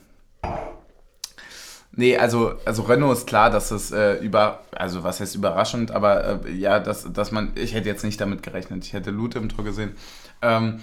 [1.98, 6.44] Nee, also, also Renault ist klar, dass es äh, über, also was heißt überraschend, aber
[6.44, 9.48] äh, ja, dass, dass man, ich hätte jetzt nicht damit gerechnet, ich hätte Lute im
[9.48, 9.96] Tor gesehen.
[10.42, 10.82] Ähm,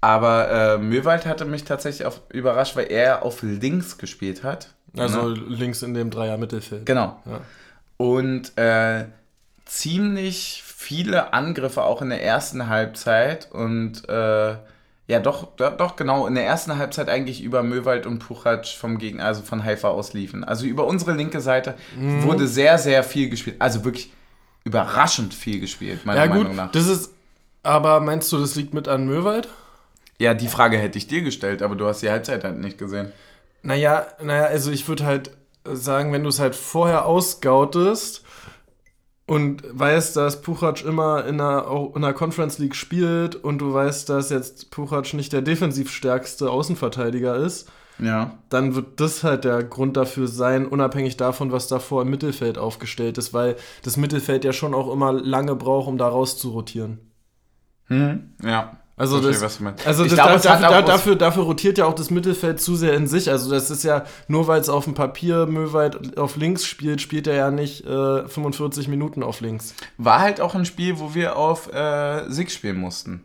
[0.00, 4.74] aber äh, Möwald hatte mich tatsächlich auf, überrascht, weil er auf links gespielt hat.
[4.96, 5.34] Also Ne?
[5.48, 6.86] links in dem Dreier-Mittelfeld.
[6.86, 7.20] Genau.
[7.26, 7.40] Ja.
[7.96, 9.06] Und äh,
[9.64, 14.56] ziemlich viele Angriffe auch in der ersten Halbzeit und äh,
[15.10, 16.26] Ja, doch, doch, doch, genau.
[16.26, 20.12] In der ersten Halbzeit eigentlich über Möwald und Puchac vom Gegner, also von Haifa aus
[20.12, 20.44] liefen.
[20.44, 22.22] Also über unsere linke Seite Mhm.
[22.24, 23.56] wurde sehr, sehr viel gespielt.
[23.58, 24.12] Also wirklich
[24.64, 26.70] überraschend viel gespielt, meiner Ja, gut, Meinung nach.
[26.72, 27.14] das ist.
[27.62, 29.48] Aber meinst du, das liegt mit an Möwald?
[30.18, 33.12] Ja, die Frage hätte ich dir gestellt, aber du hast die Halbzeit halt nicht gesehen.
[33.62, 35.30] Naja, naja, also ich würde halt
[35.64, 38.24] sagen, wenn du es halt vorher ausgautest
[39.26, 44.08] und weißt, dass Puchac immer in einer, in einer Conference League spielt und du weißt,
[44.08, 47.68] dass jetzt Puchac nicht der defensiv stärkste Außenverteidiger ist,
[47.98, 48.38] Ja.
[48.48, 53.18] dann wird das halt der Grund dafür sein, unabhängig davon, was davor im Mittelfeld aufgestellt
[53.18, 56.98] ist, weil das Mittelfeld ja schon auch immer lange braucht, um da raus zu rotieren.
[57.88, 58.30] Hm?
[58.42, 58.76] Ja.
[58.98, 63.30] Also, das, also das, glaube, dafür, rotiert ja auch das Mittelfeld zu sehr in sich.
[63.30, 67.28] Also das ist ja, nur weil es auf dem Papier Möwald auf links spielt, spielt
[67.28, 69.74] er ja nicht äh, 45 Minuten auf links.
[69.98, 73.22] War halt auch ein Spiel, wo wir auf äh, Sieg spielen mussten.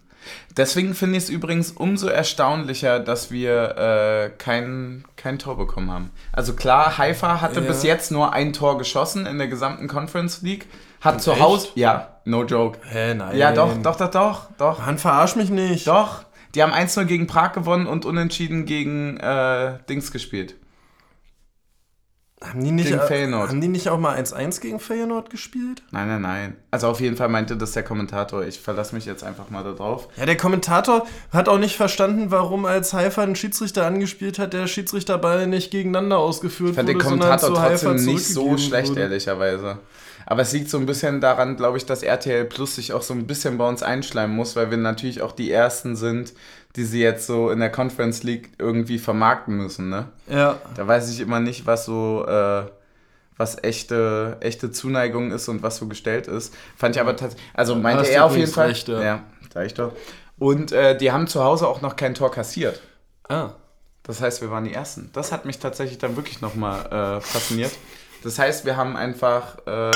[0.56, 6.12] Deswegen finde ich es übrigens umso erstaunlicher, dass wir äh, kein, kein Tor bekommen haben.
[6.32, 7.67] Also klar, Haifa hatte Ja.
[7.67, 10.67] bis jetzt nur ein Tor geschossen in der gesamten Conference League.
[11.02, 11.41] Hat zu Echt?
[11.41, 11.67] Hause.
[11.76, 12.80] Ja, no joke.
[12.90, 13.38] Hä, nein.
[13.38, 14.86] Ja, doch, doch, doch, doch, doch.
[14.86, 15.88] Mann, verarsch mich nicht.
[15.88, 16.26] Doch.
[16.56, 20.56] Die haben 1-0 gegen Prag gewonnen und unentschieden gegen äh, Dings gespielt.
[22.44, 25.82] Haben die nicht, Gegen äh, haben die nicht auch mal 1-1 gegen Feyenoord gespielt?
[25.92, 26.58] Nein, nein, nein.
[26.72, 28.44] Also auf jeden Fall meinte das der Kommentator.
[28.44, 30.10] Ich verlasse mich jetzt einfach mal darauf.
[30.18, 34.68] Ja, der Kommentator hat auch nicht verstanden, warum als Haifa einen Schiedsrichter angespielt hat, der
[34.68, 38.90] Schiedsrichterball nicht gegeneinander ausgeführt Ich fand den wurde, Kommentator zu Haifa trotzdem nicht so schlecht,
[38.90, 39.02] wurde.
[39.02, 39.78] ehrlicherweise.
[40.34, 43.13] Aber es liegt so ein bisschen daran, glaube ich, dass RTL Plus sich auch so
[43.13, 46.34] ein bisschen bei uns einschleimen muss, weil wir natürlich auch die Ersten sind,
[46.76, 50.08] die sie jetzt so in der Conference League irgendwie vermarkten müssen, ne?
[50.28, 50.58] Ja.
[50.76, 52.63] Da weiß ich immer nicht, was so, äh,
[53.38, 56.52] was echte, echte Zuneigung ist und was so gestellt ist.
[56.78, 58.69] Fand ich aber tatsächlich, also meinte er auf jeden Fall.
[58.69, 59.04] recht, ja.
[59.04, 59.91] ja, sag ich doch.
[60.39, 62.82] Und äh, die haben zu Hause auch noch kein Tor kassiert.
[63.30, 63.52] Ah.
[64.02, 65.12] Das heißt, wir waren die Ersten.
[65.13, 67.74] Das hat mich tatsächlich dann wirklich nochmal äh, fasziniert.
[68.24, 69.92] Das heißt, wir haben einfach äh,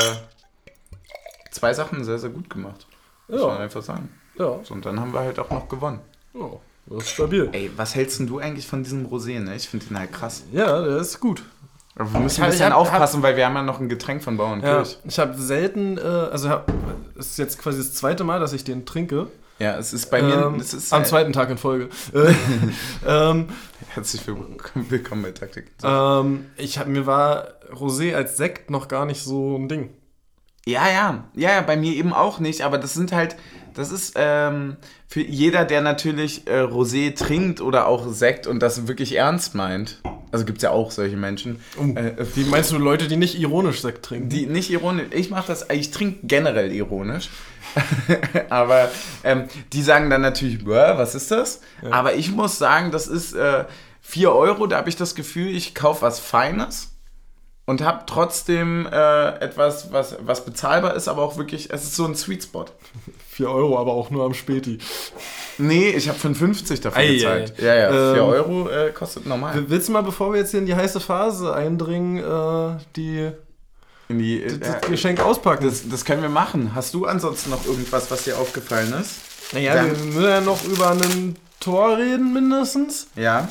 [1.52, 2.86] zwei Sachen sehr, sehr gut gemacht.
[3.28, 3.58] Muss man Ja.
[3.60, 4.10] einfach sagen.
[4.38, 4.60] Ja.
[4.64, 6.00] So, und dann haben wir halt auch noch gewonnen.
[6.34, 7.50] Oh, das ist stabil.
[7.52, 9.56] Ey, was hältst denn du eigentlich von diesem Rosé, ne?
[9.56, 10.44] Ich finde den halt krass.
[10.52, 11.44] Ja, der ist gut.
[11.96, 14.24] Aber wir müssen Ja, ein bisschen hab- aufpassen, weil wir haben ja noch ein Getränk
[14.24, 15.00] von Ja, Bauernkirch.
[15.04, 16.72] ich habe selten, äh, also hab,
[17.18, 19.28] es ist jetzt quasi das zweite Mal, dass ich den trinke.
[19.60, 19.76] Ja.
[19.80, 21.90] es ist bei mir, Ähm, ist am äh, zweiten Tag in Folge.
[22.14, 22.32] Äh,
[23.08, 23.48] ähm,
[23.90, 24.58] Herzlich willkommen,
[24.90, 25.72] willkommen bei Taktik.
[25.82, 25.88] So.
[25.88, 29.90] ähm, ich hab, mir war Rosé als Sekt noch gar nicht so ein Ding.
[30.66, 33.38] Ja, ja, ja, ja, bei mir eben auch nicht, aber das sind halt,
[33.74, 34.76] das ist ähm,
[35.08, 40.02] für jeder, der natürlich äh, Rosé trinkt oder auch Sekt und das wirklich ernst meint.
[40.30, 41.62] Also gibt es ja auch solche Menschen.
[41.96, 44.28] Äh, Wie meinst du Leute, die nicht ironisch Sekt trinken?
[44.28, 47.30] die nicht ironisch, ich mache das, ich trinke generell ironisch.
[48.50, 48.92] aber
[49.24, 51.62] ähm, die sagen dann natürlich, "Bäh, was ist das?
[51.92, 53.64] Aber ich muss sagen, das ist äh,
[54.02, 56.97] 4 Euro, da habe ich das Gefühl, ich kaufe was Feines
[57.68, 62.06] und habe trotzdem äh, etwas, was, was bezahlbar ist, aber auch wirklich, es ist so
[62.06, 62.66] ein Sweet Spot.
[63.30, 64.80] 4 Euro, aber auch nur am Späti.
[65.60, 67.54] Nee, ich habe 55 dafür Ei, gezahlt.
[67.60, 67.64] ei.
[67.64, 69.64] Ja, ja, 4 Ähm, Euro äh, kostet normal.
[69.68, 73.30] Willst du mal, bevor wir jetzt hier in die heiße Phase eindringen, äh, die,
[74.10, 75.66] In die, äh, das Geschenk auspacken?
[75.68, 76.72] das, das können wir machen.
[76.74, 79.18] Hast du ansonsten noch irgendwas, was dir aufgefallen ist?
[79.54, 83.08] naja, wir wir müssen ja noch über ein Tor reden mindestens.
[83.16, 83.48] Ja.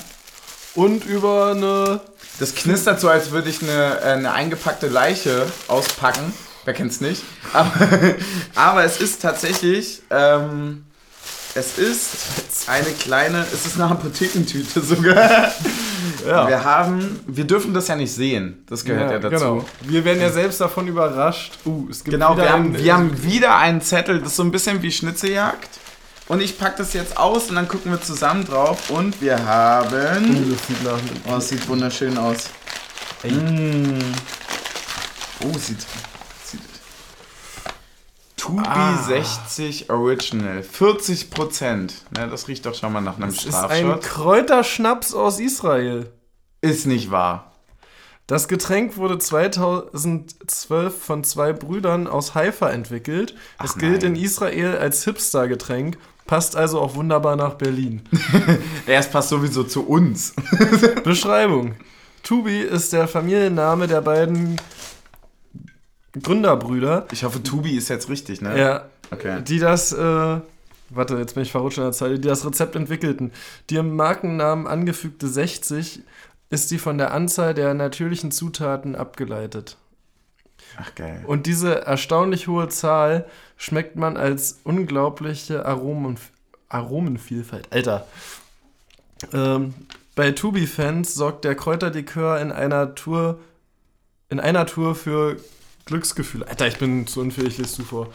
[0.75, 2.01] Und über eine
[2.39, 6.33] Das knistert so, als würde ich eine, äh, eine eingepackte Leiche auspacken.
[6.65, 7.23] Wer kennt's nicht?
[7.53, 7.73] Aber,
[8.55, 10.85] aber es ist tatsächlich, ähm,
[11.55, 15.53] es ist eine kleine, es ist eine Apothekentüte sogar.
[16.27, 16.49] Ja.
[16.49, 18.65] Wir haben, wir dürfen das ja nicht sehen.
[18.69, 19.45] Das gehört ja, dazu.
[19.45, 19.65] Genau.
[19.83, 21.53] Wir werden ja selbst davon überrascht.
[21.65, 24.51] Uh, es gibt Genau, wir haben, wir haben wieder einen Zettel, das ist so ein
[24.51, 25.69] bisschen wie Schnitzeljagd.
[26.29, 28.91] Und ich packe das jetzt aus und dann gucken wir zusammen drauf.
[28.91, 30.45] Und wir haben.
[30.47, 30.99] Uh, das sieht nach
[31.33, 32.49] Oh, es sieht wunderschön aus.
[33.23, 33.99] Mm.
[35.45, 35.87] Oh, sieht.
[36.45, 36.61] sieht
[38.37, 38.97] Tubi Ah.
[39.07, 40.63] 60 Original.
[40.63, 41.95] 40 Prozent.
[42.17, 44.01] Ja, das riecht doch schon mal nach einem Das ist ein.
[44.01, 46.11] Kräuterschnaps aus Israel.
[46.61, 47.53] Ist nicht wahr.
[48.27, 53.37] Das Getränk wurde 2012 von zwei Brüdern aus Haifa entwickelt.
[53.63, 54.17] Es Ach gilt nein.
[54.17, 58.03] in Israel als Hipster-Getränk, passt also auch wunderbar nach Berlin.
[58.87, 60.35] Ja, es passt sowieso zu uns.
[61.05, 61.75] Beschreibung.
[62.23, 64.61] Tubi ist der Familienname der beiden
[66.21, 68.59] Gründerbrüder, Ich hoffe, Tubi ist jetzt richtig, ne?
[68.59, 69.43] ja, Okay.
[69.43, 69.97] die das, äh,
[70.91, 73.33] warte, jetzt bin ich verrutscht in der Zeile, die das Rezept entwickelten.
[73.71, 76.01] Die im Markennamen angefügte 60
[76.51, 79.77] ist die von der Anzahl der natürlichen Zutaten abgeleitet.
[80.79, 81.25] Ach, geil.
[81.27, 83.27] Und diese erstaunlich hohe Zahl
[83.57, 86.17] schmeckt man als unglaubliche Aromen,
[86.69, 87.69] Aromenvielfalt.
[87.73, 88.07] Alter.
[89.33, 89.75] Ähm,
[90.15, 93.39] bei Tubi-Fans sorgt der Kräuterlikör in einer Tour
[94.29, 95.37] in einer Tour für
[95.85, 96.49] Glücksgefühle.
[96.49, 98.09] Alter, ich bin zu unfähig, liest du vor.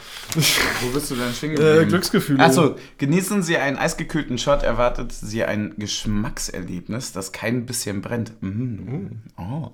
[0.82, 1.88] Wo bist du denn stehen Äh, geblieben?
[1.88, 2.44] Glücksgefühle.
[2.44, 8.34] Achso, genießen Sie einen eisgekühlten Shot, erwartet Sie ein Geschmackserlebnis, das kein bisschen brennt.
[8.42, 9.22] Mm.
[9.38, 9.72] Oh.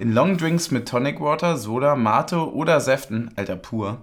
[0.00, 3.98] In Longdrinks mit Tonic Water, Soda, Mate oder Säften, alter pur,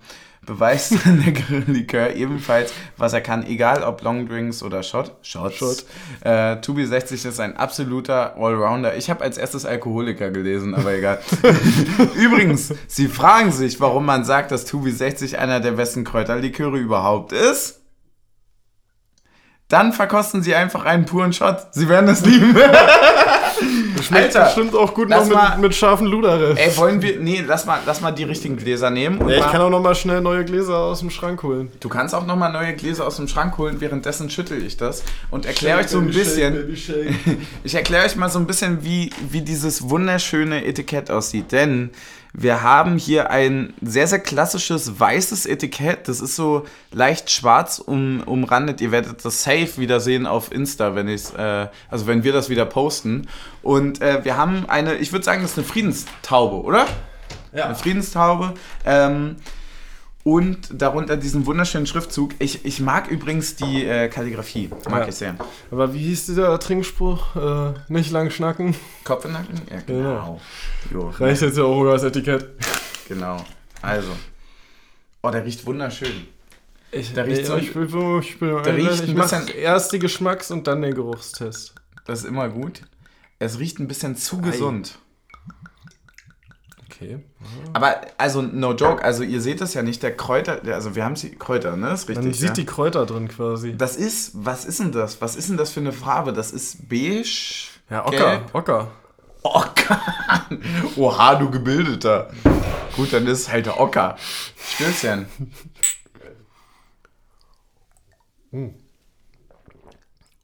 [0.46, 5.12] beweist der Likör ebenfalls, was er kann, egal ob Longdrinks oder Shot.
[5.22, 5.58] Shots.
[5.58, 5.86] Shot.
[6.22, 8.96] Äh, Tubi 60 ist ein absoluter Allrounder.
[8.96, 11.20] Ich habe als erstes Alkoholiker gelesen, aber egal.
[12.16, 17.34] Übrigens, Sie fragen sich, warum man sagt, dass Tubi 60 einer der besten Kräuterliköre überhaupt
[17.34, 17.82] ist?
[19.68, 21.74] Dann verkosten Sie einfach einen puren Shot.
[21.74, 22.56] Sie werden es lieben.
[24.02, 26.58] Schmeckt Alter, bestimmt auch gut noch mal- mit, mit scharfen Luderriff.
[26.60, 27.20] Ey, wollen wir.
[27.20, 29.20] Nee, lass mal, lass mal die richtigen Gläser nehmen.
[29.20, 31.72] Und Ja, ich mal, kann auch noch mal schnell neue Gläser aus dem Schrank holen.
[31.80, 33.80] du kannst auch nochmal neue Gläser aus dem Schrank holen.
[33.80, 36.76] Währenddessen schüttel ich das und erkläre euch so ein bisschen.
[36.76, 37.14] Shake.
[37.64, 41.52] Ich erkläre euch mal so ein bisschen, wie, wie dieses wunderschöne Etikett aussieht.
[41.52, 41.92] Denn
[42.34, 46.08] wir haben hier ein sehr, sehr klassisches weißes Etikett.
[46.08, 48.80] Das ist so leicht schwarz um, umrandet.
[48.80, 52.50] Ihr werdet das safe wieder sehen auf Insta, wenn ich's, äh, also wenn wir das
[52.50, 53.28] wieder posten.
[53.62, 56.86] Und äh, wir haben eine, ich würde sagen, das ist eine Friedenstaube, oder?
[57.54, 57.66] Ja.
[57.66, 58.54] Eine Friedenstaube.
[58.86, 59.36] Ähm,
[60.24, 62.34] und darunter diesen wunderschönen Schriftzug.
[62.40, 64.70] Ich, ich mag übrigens die äh, Kalligrafie.
[64.90, 65.08] Mag Ja.
[65.08, 65.36] ich sehr.
[65.72, 67.36] Aber wie hieß dieser Trinkspruch?
[67.36, 68.76] Äh, nicht lang schnacken.
[69.04, 69.62] Kopf in Nacken?
[69.70, 70.40] Ja, genau.
[70.92, 72.50] Jo, Reicht jetzt ja auch sogar das Etikett.
[73.08, 73.44] Genau.
[73.82, 74.10] Also.
[75.24, 76.28] Oh, der riecht wunderschön.
[76.92, 77.86] Ich, Der riecht so- ich, will,
[78.22, 81.74] ich, will, der riecht ich ein mach erst die Geschmacks- und dann den Geruchstest.
[82.06, 82.82] Das ist immer gut.
[83.40, 84.98] Es riecht ein bisschen zu gesund.
[87.02, 87.20] Okay.
[87.74, 91.16] Aber, also, no joke, also ihr seht das ja nicht, der Kräuter, also wir haben
[91.16, 91.94] sie, Kräuter, ne?
[91.94, 92.26] Ist richtig.
[92.26, 92.54] Man sieht ja?
[92.54, 93.76] die Kräuter drin quasi.
[93.76, 95.20] Das ist, was ist denn das?
[95.20, 96.32] Was ist denn das für eine Farbe?
[96.32, 97.70] Das ist beige.
[97.90, 98.18] Ja, Ocker.
[98.18, 98.54] Gelb.
[98.56, 98.92] Ocker.
[99.42, 100.02] Ocker.
[100.96, 102.30] Oha, du Gebildeter.
[102.96, 104.16] Gut, dann ist es halt der Ocker.
[104.76, 105.26] Stößchen.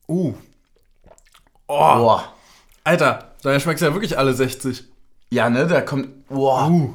[0.10, 0.34] Uh.
[1.68, 1.98] Oh.
[1.98, 2.34] Boah.
[2.86, 4.86] Alter, da schmeckt ja wirklich alle 60.
[5.30, 6.28] Ja, ne, da kommt.
[6.28, 6.70] Boah.
[6.70, 6.94] Uh.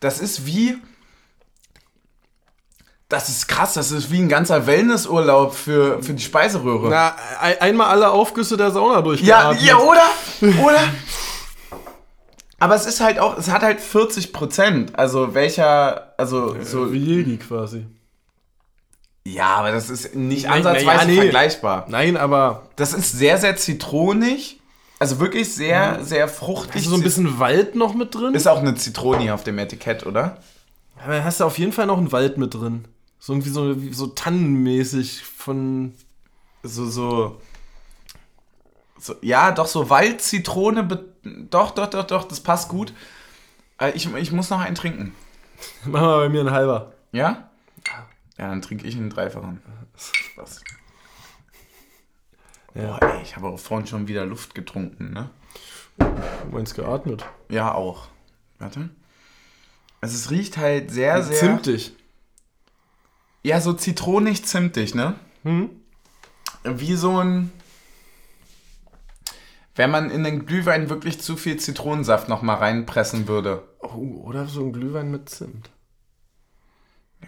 [0.00, 0.76] Das ist wie.
[3.08, 6.88] Das ist krass, das ist wie ein ganzer Wellnessurlaub für, für die Speiseröhre.
[6.90, 9.62] Na, ein, einmal alle Aufgüsse der Sauna ja, durchgeatmet.
[9.62, 10.04] ja, oder?
[10.62, 10.80] Oder?
[12.60, 14.96] Aber es ist halt auch, es hat halt 40 Prozent.
[14.96, 16.92] Also welcher, also so.
[16.92, 17.86] Wie Jedi quasi.
[19.24, 21.16] Ja, aber das ist nicht ansatzweise ja, nee.
[21.16, 21.86] vergleichbar.
[21.88, 24.59] Nein, aber Das ist sehr, sehr zitronig.
[25.00, 26.82] Also wirklich sehr, sehr fruchtig.
[26.82, 28.34] ist so ein bisschen Wald noch mit drin?
[28.34, 30.36] Ist auch eine Zitrone auf dem Etikett, oder?
[31.02, 32.84] Aber hast du auf jeden Fall noch einen Wald mit drin.
[33.18, 35.94] So irgendwie so, so tannenmäßig von.
[36.62, 37.40] so, so,
[38.98, 42.92] so ja, doch, so Waldzitrone, be- doch, doch, doch, doch, das passt gut.
[43.78, 45.14] Äh, Ich, ich muss noch einen trinken.
[45.86, 46.92] Mach mal bei mir ein halber.
[47.12, 47.48] Ja?
[48.38, 49.62] Ja, dann trinke ich einen Dreifachen.
[49.96, 50.60] Spaß.
[52.74, 52.98] Ja.
[52.98, 55.30] Boah, ey, ich habe auch vorhin schon wieder Luft getrunken, ne?
[55.98, 56.06] Du
[56.52, 57.24] meinst geatmet.
[57.48, 58.08] Ja, auch.
[58.58, 58.90] Warte.
[60.00, 61.36] Also es riecht halt sehr, sehr...
[61.36, 61.92] Zimtig.
[63.42, 65.14] Ja, so zitronig-zimtig, ne?
[65.42, 65.70] Hm?
[66.64, 67.52] Wie so ein...
[69.74, 73.62] Wenn man in den Glühwein wirklich zu viel Zitronensaft nochmal reinpressen würde.
[73.80, 75.70] Oh, oder so ein Glühwein mit Zimt.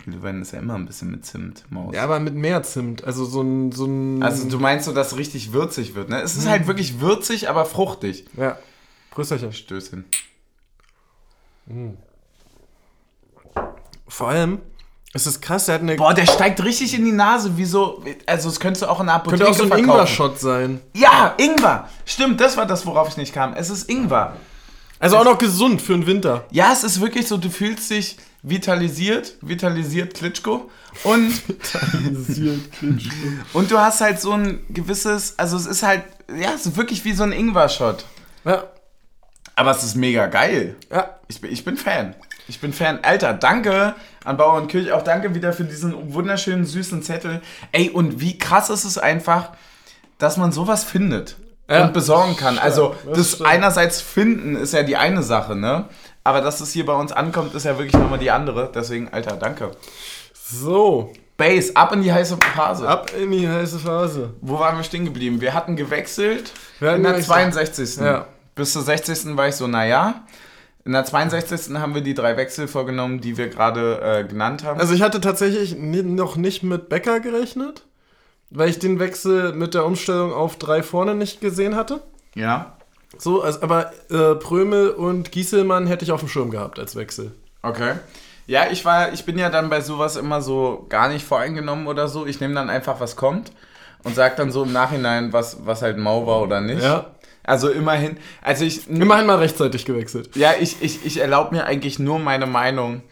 [0.04, 1.94] Glühwein ist ja immer ein bisschen mit Zimt, Maus.
[1.94, 3.04] Ja, aber mit mehr Zimt.
[3.04, 3.72] Also so ein.
[3.72, 6.20] So ein Also du meinst so, dass es richtig würzig wird, ne?
[6.20, 8.26] Es ist halt wirklich würzig, aber fruchtig.
[8.36, 8.58] ja.
[9.10, 9.52] Prösterchen.
[9.52, 10.04] Stößchen.
[14.08, 14.60] Vor allem,
[15.12, 15.96] es ist krass, der hat eine.
[15.96, 18.02] Boah, der steigt richtig in die Nase, wie so...
[18.26, 19.78] Also das könntest du auch in der Apotheke könnte auch so ein.
[19.80, 20.80] Ingwer-Shot sein.
[20.94, 21.88] Ja, Ingwer.
[22.06, 23.52] Stimmt, das war das, worauf ich nicht kam.
[23.52, 24.36] Es ist Ingwer.
[25.02, 26.44] Also auch noch gesund für den Winter.
[26.52, 30.70] Ja, es ist wirklich so, du fühlst dich vitalisiert, vitalisiert Klitschko
[31.02, 31.42] und,
[33.52, 37.04] und du hast halt so ein gewisses, also es ist halt, ja, es ist wirklich
[37.04, 38.04] wie so ein Ingwer-Shot.
[38.44, 38.68] ja.
[39.56, 40.76] Aber es ist mega geil.
[40.90, 41.18] Ja.
[41.26, 42.14] Ich bin, ich bin Fan.
[42.46, 43.00] Ich bin Fan.
[43.02, 44.92] Alter, danke an Bauer und Kirch.
[44.92, 47.42] Auch danke wieder für diesen wunderschönen, süßen Zettel.
[47.72, 49.50] Ey, und wie krass ist es einfach,
[50.18, 51.36] dass man sowas findet
[51.70, 51.84] Ja.
[51.84, 52.58] und besorgen kann.
[52.58, 55.86] Also, das das einerseits finden ist ja die eine Sache, ne?
[56.24, 58.70] Aber dass es hier bei uns ankommt, ist ja wirklich nochmal die andere.
[58.74, 59.72] Deswegen, Alter, danke.
[60.34, 61.12] So.
[61.36, 62.86] Base, ab in die heiße Phase.
[62.86, 64.34] Ab in die heiße Phase.
[64.40, 65.40] Wo waren wir stehen geblieben?
[65.40, 67.54] Wir hatten gewechselt Wir hatten in der gewechselt.
[67.54, 67.96] 62.
[67.96, 68.26] Ja.
[68.54, 69.36] Bis zur 60.
[69.36, 70.22] war ich so, naja.
[70.84, 71.74] In der 62.
[71.76, 74.78] haben wir die drei Wechsel vorgenommen, die wir gerade äh, genannt haben.
[74.80, 77.84] Also ich hatte tatsächlich noch nicht mit Bäcker gerechnet.
[78.54, 82.00] Weil ich den Wechsel mit der Umstellung auf drei vorne nicht gesehen hatte.
[82.34, 82.76] Ja.
[83.18, 87.32] So, also, aber äh, Prömel und Gieselmann hätte ich auf dem Schirm gehabt als Wechsel.
[87.62, 87.94] Okay.
[88.46, 92.08] Ja, ich war, ich bin ja dann bei sowas immer so gar nicht voreingenommen oder
[92.08, 92.26] so.
[92.26, 93.52] Ich nehme dann einfach, was kommt
[94.02, 96.82] und sag dann so im Nachhinein, was, was halt mau war oder nicht.
[96.82, 97.06] Ja.
[97.44, 98.88] Also immerhin, also ich.
[98.88, 100.34] Immerhin mal rechtzeitig gewechselt.
[100.36, 103.02] Ja, ich, ich, ich erlaube mir eigentlich nur meine Meinung,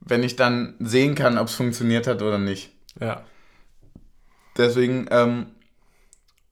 [0.00, 2.70] wenn ich dann sehen kann, ob es funktioniert hat oder nicht.
[3.00, 3.22] Ja.
[4.58, 5.46] Deswegen, ähm,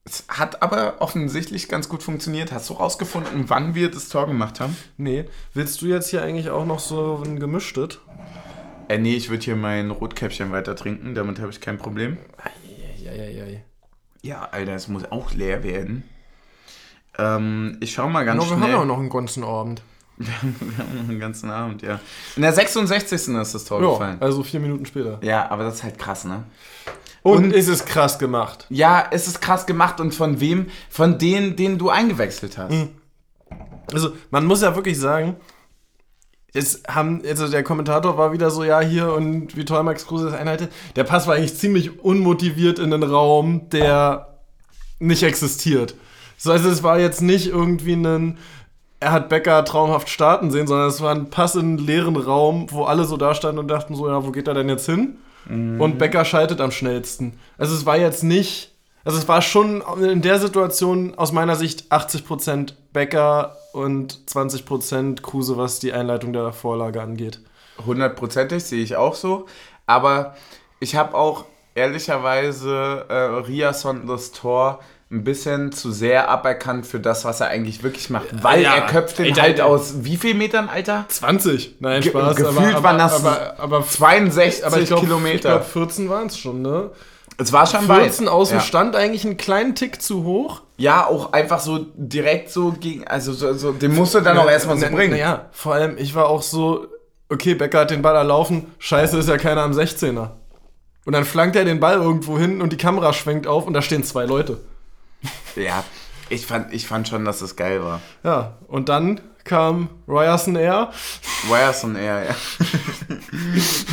[0.05, 2.53] es hat aber offensichtlich ganz gut funktioniert.
[2.53, 4.77] Hast du rausgefunden, wann wir das Tor gemacht haben?
[4.97, 5.25] Nee.
[5.53, 7.99] Willst du jetzt hier eigentlich auch noch so ein gemischtes?
[8.89, 12.19] Äh, nee, ich würde hier mein Rotkäppchen weiter trinken, damit habe ich kein Problem.
[12.39, 13.65] Eieieiei.
[14.23, 16.05] Ja, Alter, es muss auch leer werden.
[17.19, 18.75] Ähm, ich schau mal ganz No, wir haben schnell.
[18.77, 19.83] auch noch einen ganzen Abend.
[20.19, 20.57] Wir haben
[20.97, 22.01] noch einen ganzen Abend, ja.
[22.37, 23.29] In der 66.
[23.37, 24.17] ist das Tor Ja, gefallen.
[24.21, 25.19] also vier Minuten später.
[25.23, 26.45] Ja, aber das ist halt krass, ne?
[27.27, 28.67] Und, Und- ist es krass gemacht.
[28.69, 30.67] Ja, es ist krass gemacht und von wem?
[30.89, 32.71] Von denen, den du eingewechselt hast.
[32.71, 32.91] Mhm.
[33.93, 35.37] Also, man muss ja wirklich sagen,
[36.55, 40.27] es haben, also der Kommentator war wieder so, ja, hier und wie toll Max Kruse
[40.27, 40.73] das einhaltet.
[40.95, 44.39] Der Pass war eigentlich ziemlich unmotiviert in den Raum, der
[45.01, 45.97] nicht existiert.
[46.39, 48.39] So, also es war jetzt nicht irgendwie ein,
[49.01, 52.69] er hat Becker traumhaft starten sehen, sondern es war ein Pass in einen leeren Raum,
[52.71, 55.19] wo alle so da standen und dachten so, ja, wo geht er denn jetzt hin?
[55.49, 57.39] Und Becker schaltet am schnellsten.
[57.57, 58.73] Also es war jetzt nicht,
[59.05, 65.57] also es war schon in der Situation aus meiner Sicht 80% Becker und 20% Kruse,
[65.57, 67.41] was die Einleitung der Vorlage angeht.
[67.85, 69.47] Hundertprozentig sehe ich auch so.
[69.87, 70.35] Aber
[70.81, 74.81] ich habe auch ehrlicherweise äh, Riasson das Tor
[75.11, 78.27] ein bisschen zu sehr aberkannt für das, was er eigentlich wirklich macht.
[78.43, 78.75] Weil ja.
[78.75, 81.05] er köpft den Ey, halt aus wie viel Metern, Alter?
[81.09, 81.77] 20?
[81.79, 82.35] Nein, Ge- Spaß.
[82.37, 85.35] gefühlt aber, waren das aber, aber, 62 aber ich glaub, Kilometer.
[85.37, 86.91] Ich glaube, 14 waren es schon, ne?
[87.39, 88.33] es war schon 14 weit.
[88.33, 88.65] aus dem ja.
[88.65, 90.63] Stand eigentlich einen kleinen Tick zu hoch.
[90.77, 94.51] ja, auch einfach so direkt so gegen, also so, so den musst du dann auch
[94.51, 95.13] erstmal so Na- bringen.
[95.13, 96.87] Naja, vor allem, ich war auch so,
[97.29, 100.31] okay, Becker hat den Ball erlaufen, scheiße, ist ja keiner am 16er.
[101.05, 103.83] Und dann flankt er den Ball irgendwo hin und die Kamera schwenkt auf und da
[103.83, 104.59] stehen zwei Leute.
[105.57, 105.85] Ja,
[106.29, 108.01] ich fand, ich fand schon, dass es geil war.
[108.25, 110.91] Ja, und dann kam Ryerson Air.
[111.49, 112.35] Ryerson eher, ja.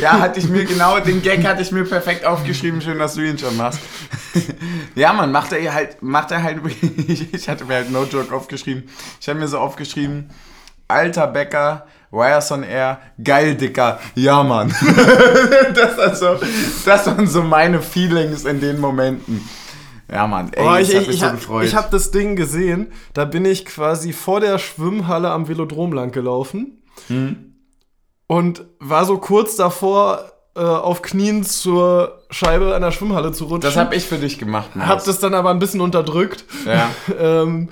[0.00, 2.82] ja, hatte ich mir genau, den Gag hatte ich mir perfekt aufgeschrieben.
[2.82, 3.80] Schön, dass du ihn schon machst.
[4.94, 6.60] ja, man, macht er halt, macht er halt,
[7.32, 8.84] ich hatte mir halt No Joke aufgeschrieben.
[9.20, 10.30] Ich habe mir so aufgeschrieben,
[10.88, 14.74] alter Bäcker, Ryerson Air, geil, Dicker, ja, Mann.
[15.74, 16.38] das, also,
[16.84, 19.48] das waren so meine Feelings in den Momenten.
[20.10, 21.20] Ja, Mann, ey, Oh, ich, ich hab ich, mich ich
[21.70, 25.92] so habe hab das Ding gesehen, da bin ich quasi vor der Schwimmhalle am Velodrom
[25.92, 27.54] lang gelaufen Hm.
[28.26, 33.62] und war so kurz davor, äh, auf Knien zur Scheibe der Schwimmhalle zu rutschen.
[33.62, 35.04] das habe ich für dich gemacht, Hab Maus.
[35.04, 36.44] das dann aber ein bisschen unterdrückt.
[36.66, 36.90] Ja.
[37.18, 37.68] ähm,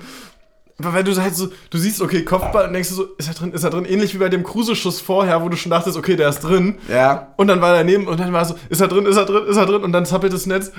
[0.79, 3.53] weil du halt so, du siehst, okay, Kopfball und denkst du so, ist er drin,
[3.53, 3.85] ist er drin?
[3.85, 6.77] Ähnlich wie bei dem Kruse-Schuss vorher, wo du schon dachtest, okay, der ist drin.
[6.89, 9.25] Ja, Und dann war er daneben und dann war so, ist er drin, ist er
[9.25, 9.83] drin, ist er drin?
[9.83, 10.71] Und dann zappelt das Netz.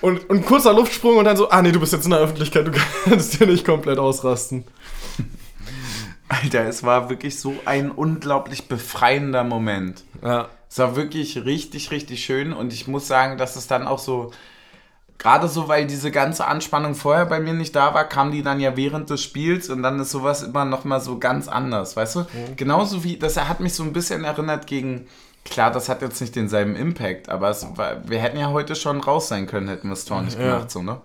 [0.00, 2.66] Und, und kurzer Luftsprung und dann so, ah nee, du bist jetzt in der Öffentlichkeit,
[2.66, 2.72] du
[3.04, 4.64] kannst hier nicht komplett ausrasten.
[6.28, 10.04] Alter, es war wirklich so ein unglaublich befreiender Moment.
[10.22, 10.48] Ja.
[10.70, 14.30] Es war wirklich richtig, richtig schön und ich muss sagen, dass es dann auch so,
[15.16, 18.60] gerade so, weil diese ganze Anspannung vorher bei mir nicht da war, kam die dann
[18.60, 22.26] ja während des Spiels und dann ist sowas immer nochmal so ganz anders, weißt du?
[22.56, 25.06] Genauso wie, das hat mich so ein bisschen erinnert gegen,
[25.50, 29.00] klar, das hat jetzt nicht denselben Impact, aber es war, wir hätten ja heute schon
[29.00, 30.44] raus sein können, hätten wir das Tor nicht Ja.
[30.56, 31.00] gemacht, so, ne?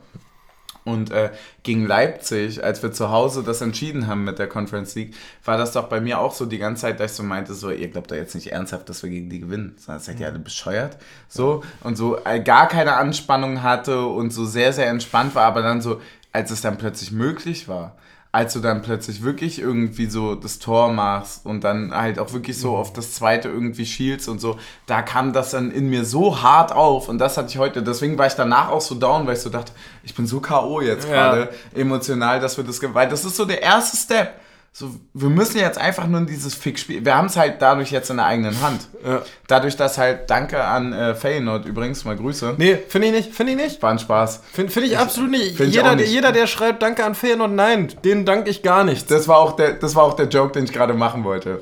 [0.86, 1.32] Und äh,
[1.64, 5.72] gegen Leipzig, als wir zu Hause das entschieden haben mit der Conference League, war das
[5.72, 8.12] doch bei mir auch so die ganze Zeit, dass ich so meinte, so, ihr glaubt
[8.12, 9.76] da jetzt nicht ernsthaft, dass wir gegen die gewinnen.
[9.78, 10.98] Sondern seid ihr alle bescheuert?
[11.30, 15.62] So, und so äh, gar keine Anspannung hatte und so sehr, sehr entspannt war, aber
[15.62, 16.02] dann so,
[16.34, 17.96] als es dann plötzlich möglich war,
[18.34, 22.58] als du dann plötzlich wirklich irgendwie so das Tor machst und dann halt auch wirklich
[22.58, 26.42] so auf das zweite irgendwie schielst und so, da kam das dann in mir so
[26.42, 29.36] hart auf und das hatte ich heute, deswegen war ich danach auch so down, weil
[29.36, 30.82] ich so dachte, ich bin so K.O.
[30.82, 31.14] jetzt Ja.
[31.14, 34.34] gerade emotional, dass wir das, weil das ist so der erste Step.
[34.76, 37.06] So, wir müssen jetzt einfach nur in dieses Fix-Spiel.
[37.06, 38.88] Wir haben es halt dadurch jetzt in der eigenen Hand.
[39.06, 39.22] Ja.
[39.46, 42.56] Dadurch, dass halt, danke an äh, Feyenoord übrigens, mal Grüße.
[42.58, 43.84] Nee, finde ich nicht, finde ich nicht.
[43.84, 44.42] War ein Spaß.
[44.52, 45.60] Finde find ich absolut nicht.
[45.60, 46.12] ich Jeder, der, nicht.
[46.12, 49.06] jeder, der schreibt Danke an Feyenoord, nein, denen danke ich gar nichts.
[49.06, 51.62] Das war auch der, das war auch der Joke, den ich gerade machen wollte.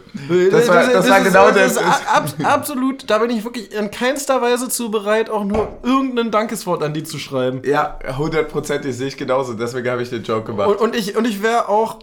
[0.50, 1.74] Das war, das war ist- genau das.
[1.74, 6.32] Ist ab, absolut, da bin ich wirklich in keinster Weise zu bereit, auch nur irgendein
[6.32, 7.62] Dankeswort an die zu schreiben.
[7.66, 9.52] Ja, hundertprozentig sehe ich genauso.
[9.54, 10.70] Deswegen habe ich den Joke gemacht.
[10.70, 12.00] Und, und ich, und ich wäre auch,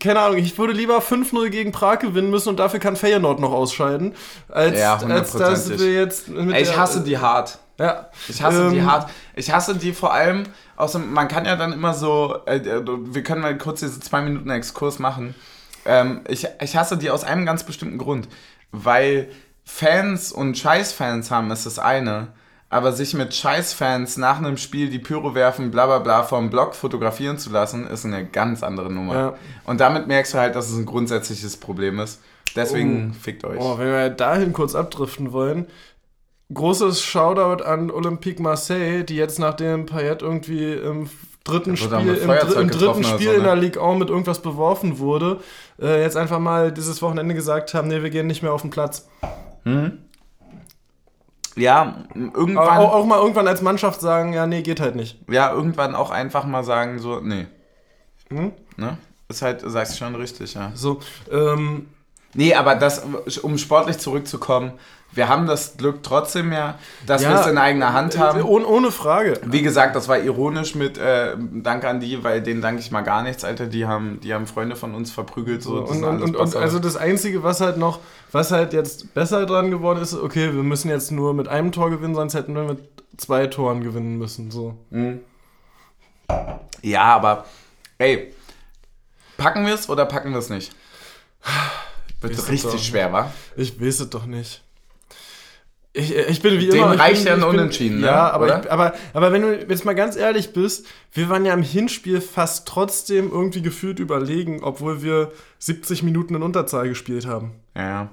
[0.00, 3.52] keine Ahnung, ich würde lieber 5-0 gegen Prag gewinnen müssen und dafür kann Feyenoord noch
[3.52, 4.14] ausscheiden,
[4.48, 7.58] als, Ja, als dass wir jetzt mit Ey, ich der- hasse die hart.
[7.78, 8.08] Ja.
[8.28, 9.10] Ich hasse ähm, die hart.
[9.34, 10.44] Ich hasse die vor allem
[10.76, 14.00] aus dem, man kann ja dann immer so, äh, äh, wir können mal kurz diese
[14.00, 15.34] zwei Minuten Exkurs machen.
[15.84, 18.28] Ähm, ich, ich hasse die aus einem ganz bestimmten Grund.
[18.72, 19.28] Weil
[19.64, 22.28] Fans und Scheißfans haben, ist das eine.
[22.68, 26.74] Aber sich mit Scheißfans nach einem Spiel die Pyro werfen, bla bla bla vom Blog
[26.74, 29.14] fotografieren zu lassen, ist eine ganz andere Nummer.
[29.14, 29.34] Ja.
[29.64, 32.20] Und damit merkst du halt, dass es ein grundsätzliches Problem ist.
[32.56, 33.18] Deswegen oh.
[33.20, 33.60] fickt euch.
[33.60, 35.66] Oh, wenn wir dahin kurz abdriften wollen,
[36.52, 41.08] großes Shoutout an Olympique Marseille, die jetzt nachdem Payet irgendwie im
[41.44, 43.36] dritten Spiel, im, im, dritten Spiel so, ne?
[43.36, 45.40] in der Ligue 1 mit irgendwas beworfen wurde,
[45.80, 48.70] äh, jetzt einfach mal dieses Wochenende gesagt haben, nee, wir gehen nicht mehr auf den
[48.70, 49.08] Platz.
[49.64, 49.98] Mhm.
[51.56, 52.78] Ja, irgendwann.
[52.78, 55.18] Auch, auch, mal irgendwann als Mannschaft sagen, ja, nee, geht halt nicht.
[55.28, 57.46] Ja, irgendwann auch einfach mal sagen, so, nee.
[58.28, 58.52] Hm?
[58.76, 58.98] Ne?
[59.28, 60.72] Ist halt, sagst du schon richtig, ja.
[60.74, 61.00] So,
[61.30, 61.88] ähm.
[62.36, 63.02] Nee, aber das,
[63.42, 64.72] um sportlich zurückzukommen,
[65.12, 68.42] wir haben das Glück trotzdem ja, dass ja, wir es in eigener Hand haben.
[68.42, 69.40] Ohne, ohne Frage.
[69.46, 73.00] Wie gesagt, das war ironisch mit äh, Dank an die, weil denen danke ich mal
[73.00, 73.66] gar nichts, Alter.
[73.66, 75.62] Die haben, die haben Freunde von uns verprügelt.
[75.62, 79.46] So, und, und, und, und, also das Einzige, was halt noch, was halt jetzt besser
[79.46, 82.64] dran geworden ist, okay, wir müssen jetzt nur mit einem Tor gewinnen, sonst hätten wir
[82.64, 82.80] mit
[83.16, 84.50] zwei Toren gewinnen müssen.
[84.50, 84.76] So.
[84.90, 85.20] Mhm.
[86.82, 87.46] Ja, aber
[87.96, 88.34] ey,
[89.38, 90.72] packen wir es oder packen wir es nicht?
[92.20, 93.32] Wird richtig schwer, wa?
[93.56, 94.62] Ich weiß es doch nicht.
[95.98, 96.90] Ich, ich bin wie Dem immer.
[96.90, 98.08] Dem reicht ja ein Unentschieden, ne?
[98.08, 101.54] Ja, aber, ich, aber, aber wenn du jetzt mal ganz ehrlich bist, wir waren ja
[101.54, 107.52] im Hinspiel fast trotzdem irgendwie gefühlt überlegen, obwohl wir 70 Minuten in Unterzahl gespielt haben.
[107.74, 108.10] Ja.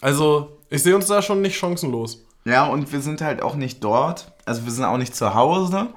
[0.00, 2.24] Also, ich sehe uns da schon nicht chancenlos.
[2.44, 4.32] Ja, und wir sind halt auch nicht dort.
[4.44, 5.88] Also, wir sind auch nicht zu Hause.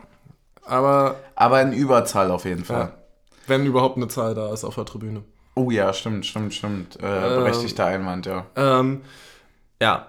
[0.64, 1.18] Aber.
[1.36, 2.80] Aber in Überzahl auf jeden Fall.
[2.80, 2.94] Ja.
[3.46, 5.24] Wenn überhaupt eine Zahl da ist auf der Tribüne.
[5.56, 6.96] Oh ja, stimmt, stimmt, stimmt.
[6.98, 8.46] Äh, berechtigter ähm, Einwand, ja.
[8.56, 9.02] Ähm,
[9.82, 10.08] ja,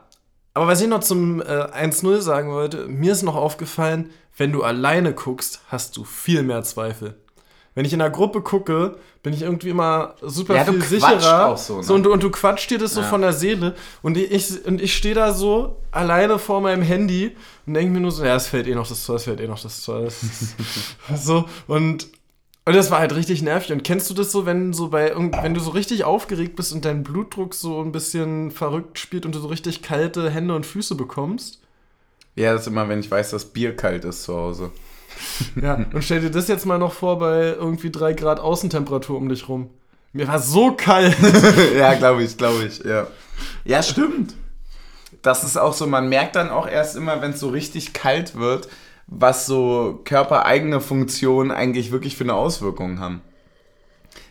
[0.55, 4.63] aber was ich noch zum äh, 1-0 sagen wollte, mir ist noch aufgefallen, wenn du
[4.63, 7.17] alleine guckst, hast du viel mehr Zweifel.
[7.75, 11.57] Wenn ich in einer Gruppe gucke, bin ich irgendwie immer super ja, viel sicherer.
[11.57, 11.83] So, ne?
[11.83, 13.07] so, und, du, und du quatscht dir das so ja.
[13.09, 13.75] von der Seele.
[14.01, 17.35] Und ich, und ich stehe da so alleine vor meinem Handy
[17.67, 19.49] und denke mir nur so, ja, es fällt eh noch das Tor, es fällt eh
[19.49, 20.07] noch das Tor.
[21.17, 22.07] so, und
[22.67, 23.73] und das war halt richtig nervig.
[23.73, 26.85] Und kennst du das so, wenn so bei wenn du so richtig aufgeregt bist und
[26.85, 30.95] dein Blutdruck so ein bisschen verrückt spielt und du so richtig kalte Hände und Füße
[30.95, 31.61] bekommst?
[32.37, 34.73] Ja, das ist immer, wenn ich weiß, dass Bier kalt ist zu Hause.
[35.61, 39.29] ja, und stell dir das jetzt mal noch vor bei irgendwie drei Grad Außentemperatur um
[39.29, 39.71] dich rum.
[40.13, 41.17] Mir war so kalt.
[41.77, 43.09] ja, glaube ich, glaube ich, ja.
[43.65, 44.35] Ja, stimmt.
[45.23, 48.37] Das ist auch so, man merkt dann auch erst immer, wenn es so richtig kalt
[48.37, 48.69] wird,
[49.07, 53.21] was so körpereigene Funktionen eigentlich wirklich für eine Auswirkung haben.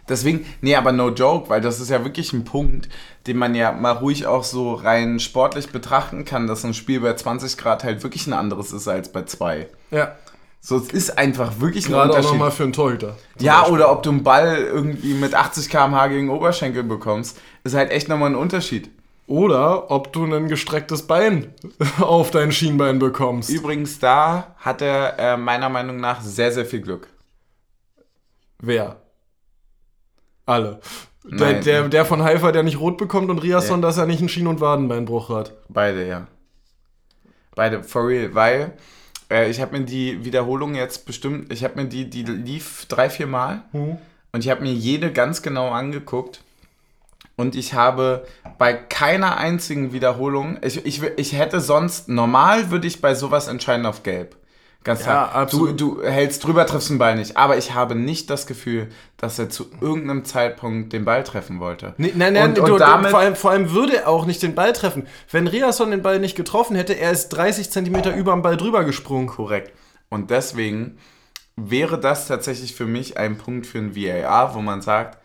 [0.09, 2.89] Deswegen, nee, aber no joke, weil das ist ja wirklich ein Punkt,
[3.25, 7.13] den man ja mal ruhig auch so rein sportlich betrachten kann, dass ein Spiel bei
[7.13, 9.67] 20 Grad halt wirklich ein anderes ist als bei 2.
[9.91, 10.15] Ja.
[10.59, 12.27] So, es ist einfach wirklich Gerade ein Unterschied.
[12.27, 13.17] auch nochmal für einen Torhüter.
[13.39, 13.75] Ja, Beispiel.
[13.75, 18.07] oder ob du einen Ball irgendwie mit 80 km/h gegen Oberschenkel bekommst, ist halt echt
[18.09, 18.89] nochmal ein Unterschied.
[19.25, 21.53] Oder ob du ein gestrecktes Bein
[21.99, 23.49] auf dein Schienbein bekommst.
[23.49, 27.07] Übrigens, da hat er äh, meiner Meinung nach sehr, sehr viel Glück.
[28.59, 28.97] Wer?
[30.45, 30.79] Alle.
[31.23, 33.87] Der, der, der, von Haifa, der nicht rot bekommt und Riasson, ja.
[33.87, 35.53] dass er nicht einen Schien- und Wadenbeinbruch hat.
[35.69, 36.27] Beide, ja.
[37.55, 38.73] Beide, for real, weil
[39.31, 43.09] äh, ich habe mir die Wiederholung jetzt bestimmt, ich habe mir die, die lief drei,
[43.09, 43.97] vier Mal mhm.
[44.33, 46.41] und ich habe mir jede ganz genau angeguckt
[47.35, 48.25] und ich habe
[48.57, 53.85] bei keiner einzigen Wiederholung, ich, ich, ich hätte sonst, normal würde ich bei sowas entscheiden
[53.85, 54.35] auf Gelb.
[54.83, 55.45] Ganz ja, klar.
[55.45, 57.37] Du, du hältst drüber, triffst den Ball nicht.
[57.37, 61.93] Aber ich habe nicht das Gefühl, dass er zu irgendeinem Zeitpunkt den Ball treffen wollte.
[61.97, 64.43] Nee, nein, nein, und, du, und damit, vor, allem, vor allem würde er auch nicht
[64.43, 65.07] den Ball treffen.
[65.31, 68.83] Wenn Riasson den Ball nicht getroffen hätte, er ist 30 Zentimeter über dem Ball drüber
[68.83, 69.27] gesprungen.
[69.27, 69.71] Korrekt.
[70.09, 70.97] Und deswegen
[71.55, 75.17] wäre das tatsächlich für mich ein Punkt für ein VAR, wo man sagt,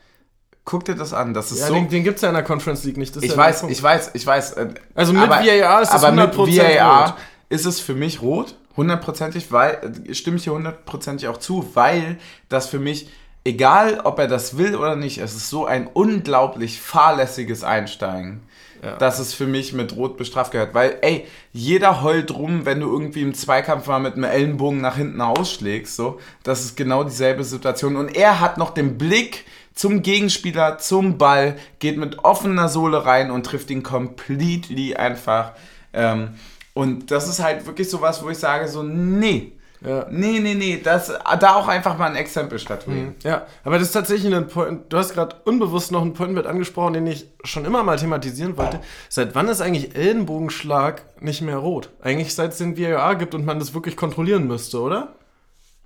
[0.69, 1.33] Guck dir das an.
[1.33, 1.73] Das ist ja, so.
[1.73, 3.17] Den, den gibt es ja in der Conference League nicht.
[3.17, 4.75] ich, ja weiß, ich weiß, ich weiß, ich äh, weiß.
[4.95, 7.15] Also mit aber, VAR ist es aber mit VAR rot.
[7.49, 12.19] ist es für mich rot, hundertprozentig, weil äh, stimme ich hier hundertprozentig auch zu, weil
[12.51, 13.09] das für mich
[13.45, 18.43] egal, ob er das will oder nicht, es ist so ein unglaublich fahrlässiges Einsteigen.
[18.81, 18.95] Ja.
[18.95, 20.73] dass es für mich mit Rot bestraft gehört.
[20.73, 24.95] Weil, ey, jeder heult rum, wenn du irgendwie im Zweikampf mal mit einem Ellenbogen nach
[24.95, 25.97] hinten ausschlägst.
[25.97, 27.97] So, das ist genau dieselbe Situation.
[27.97, 29.45] Und er hat noch den Blick
[29.79, 35.53] zum Gegenspieler, zum Ball, geht mit offener Sohle rein und trifft ihn completely einfach.
[35.93, 36.31] Ähm,
[36.75, 40.07] und das ist halt wirklich sowas, wo ich sage, so, nee, Ja.
[40.11, 43.15] Nee, nee, nee, das, da auch einfach mal ein Exempel statuieren.
[43.23, 44.93] Ja, aber das ist tatsächlich ein Point.
[44.93, 48.57] Du hast gerade unbewusst noch einen Point mit angesprochen, den ich schon immer mal thematisieren
[48.57, 48.81] wollte.
[49.09, 51.91] Seit wann ist eigentlich Ellenbogenschlag nicht mehr rot?
[52.03, 55.15] Eigentlich seit es den VAR gibt und man das wirklich kontrollieren müsste, oder?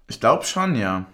[0.08, 1.04] Ich glaube schon, ja.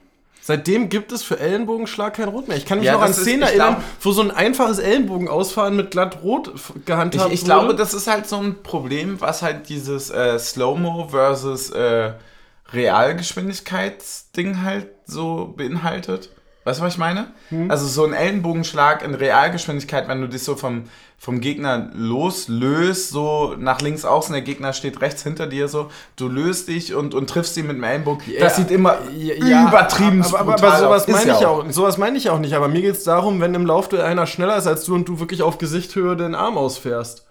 [0.51, 2.57] Seitdem gibt es für Ellenbogenschlag kein Rot mehr.
[2.57, 5.77] Ich kann mich Ja, noch an Szenen ich erinnern, glaub- wo so ein einfaches Ellenbogenausfahren
[5.77, 7.45] mit glatt rot f- Ich, gehandhabt ich wurde.
[7.45, 12.13] glaube, das ist halt so ein Problem, was halt dieses äh, Slow-Mo versus äh,
[12.73, 16.31] Realgeschwindigkeitsding halt so beinhaltet.
[16.69, 17.29] Weißt du, was ich meine?
[17.71, 20.83] Also so ein Ellenbogenschlag in Realgeschwindigkeit, wenn du dich so vom,
[21.17, 26.29] vom Gegner loslöst, so nach links außen, der Gegner steht rechts hinter dir so, du
[26.29, 28.23] löst dich und, und triffst ihn mit dem Ellenbogen.
[28.39, 31.65] das sieht immer übertrieben aber, aber, aber sowas meine ich ja auch.
[31.71, 32.53] Sowas meine ich auch nicht.
[32.53, 35.21] Aber mir geht es darum, wenn im Laufduell einer schneller ist als du und du
[35.21, 37.28] wirklich auf Gesichthöhe den Arm ausfährst.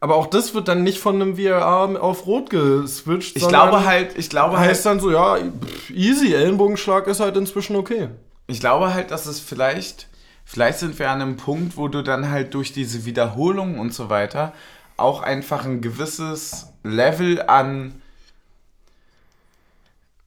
[0.00, 3.36] Aber auch das wird dann nicht von einem VAR auf Rot geswitcht.
[3.36, 7.36] Ich glaube halt, ich glaube halt, heißt dann so, ja, pff, easy, Ellenbogenschlag ist halt
[7.36, 8.08] inzwischen okay.
[8.46, 10.06] Ich glaube halt, dass es vielleicht,
[10.44, 14.08] vielleicht sind wir an einem Punkt, wo du dann halt durch diese Wiederholung und so
[14.08, 14.52] weiter
[14.96, 18.00] auch einfach ein gewisses Level an,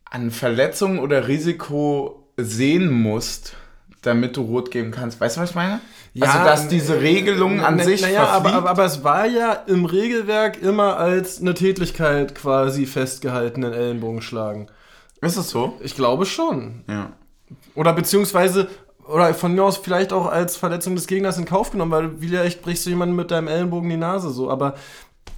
[0.06, 3.56] an Verletzung oder Risiko sehen musst,
[4.02, 5.20] damit du rot geben kannst.
[5.20, 5.82] Weißt du, was ich meine?
[6.20, 9.86] Also, dass diese Regelung an na, sich Naja, aber, aber, aber es war ja im
[9.86, 14.70] Regelwerk immer als eine Tätigkeit quasi festgehalten in Ellenbogenschlagen.
[15.22, 15.78] Ist es so?
[15.82, 16.84] Ich glaube schon.
[16.90, 17.14] Ja.
[17.76, 18.68] Oder beziehungsweise,
[19.08, 22.62] oder von mir aus vielleicht auch als Verletzung des Gegners in Kauf genommen, weil vielleicht
[22.62, 24.50] brichst du jemanden mit deinem Ellenbogen die Nase so.
[24.50, 24.76] Aber,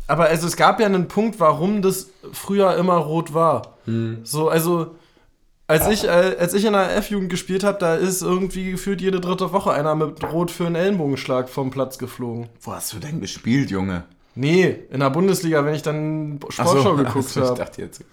[0.07, 3.77] aber also es gab ja einen Punkt, warum das früher immer rot war.
[4.23, 4.95] So, also.
[5.67, 6.07] Als ich, äh,
[6.39, 9.95] als ich in der F-Jugend gespielt habe, da ist irgendwie gefühlt jede dritte Woche einer
[9.95, 12.49] mit Rot für einen Ellenbogenschlag vom Platz geflogen.
[12.61, 14.03] Wo hast du denn gespielt, Junge?
[14.35, 17.57] Nee, in der Bundesliga, wenn ich dann Ach so, Sportschau geguckt so, Ich habe.
[17.57, 18.03] dachte jetzt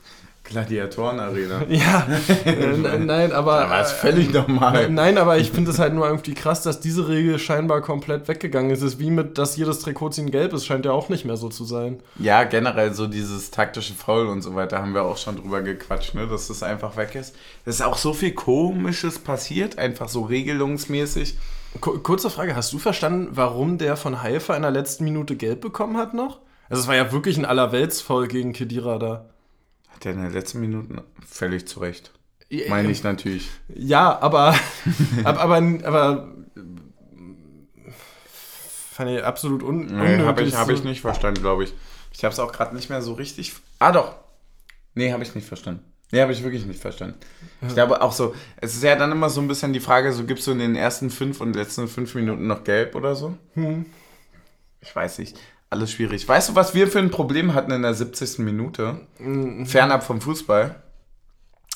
[0.50, 1.62] Gladiatorenarena.
[1.68, 2.06] Ja,
[2.44, 3.60] äh, nein, aber.
[3.60, 4.90] Da war es völlig normal.
[4.90, 8.70] Nein, aber ich finde es halt nur irgendwie krass, dass diese Regel scheinbar komplett weggegangen
[8.70, 8.82] ist.
[8.82, 11.48] Es ist wie mit, dass jedes Trikotziehen gelb ist, scheint ja auch nicht mehr so
[11.48, 12.02] zu sein.
[12.18, 16.14] Ja, generell so dieses taktische Foul und so weiter haben wir auch schon drüber gequatscht,
[16.14, 17.34] ne, dass das einfach weg ist.
[17.64, 21.36] Es ist auch so viel Komisches passiert, einfach so regelungsmäßig.
[21.80, 25.60] Ku- Kurze Frage, hast du verstanden, warum der von Haifa in der letzten Minute gelb
[25.60, 26.40] bekommen hat noch?
[26.68, 29.26] Also es war ja wirklich ein Allerweltsfoul gegen Kedira da.
[30.00, 32.10] Hat er in den letzten Minuten völlig zurecht.
[32.70, 33.50] Meine ich natürlich.
[33.68, 34.54] Ja, aber,
[35.24, 36.34] aber, aber, aber
[38.92, 40.26] fand ich absolut un Nee, unnötig.
[40.26, 41.74] habe ich, hab so- ich nicht verstanden, glaube ich.
[42.12, 43.52] Ich habe es auch gerade nicht mehr so richtig.
[43.78, 44.14] Ah, doch.
[44.94, 45.84] Nee, habe ich nicht verstanden.
[46.12, 47.16] Nee, habe ich wirklich nicht verstanden.
[47.68, 50.24] Ich glaube auch so, es ist ja dann immer so ein bisschen die Frage, so
[50.24, 53.36] gibst du in den ersten fünf und letzten fünf Minuten noch gelb oder so?
[53.54, 53.84] Hm.
[54.80, 55.38] Ich weiß nicht.
[55.70, 56.26] Alles schwierig.
[56.26, 58.40] Weißt du, was wir für ein Problem hatten in der 70.
[58.40, 59.00] Minute?
[59.20, 59.66] Mhm.
[59.66, 60.82] Fernab vom Fußball.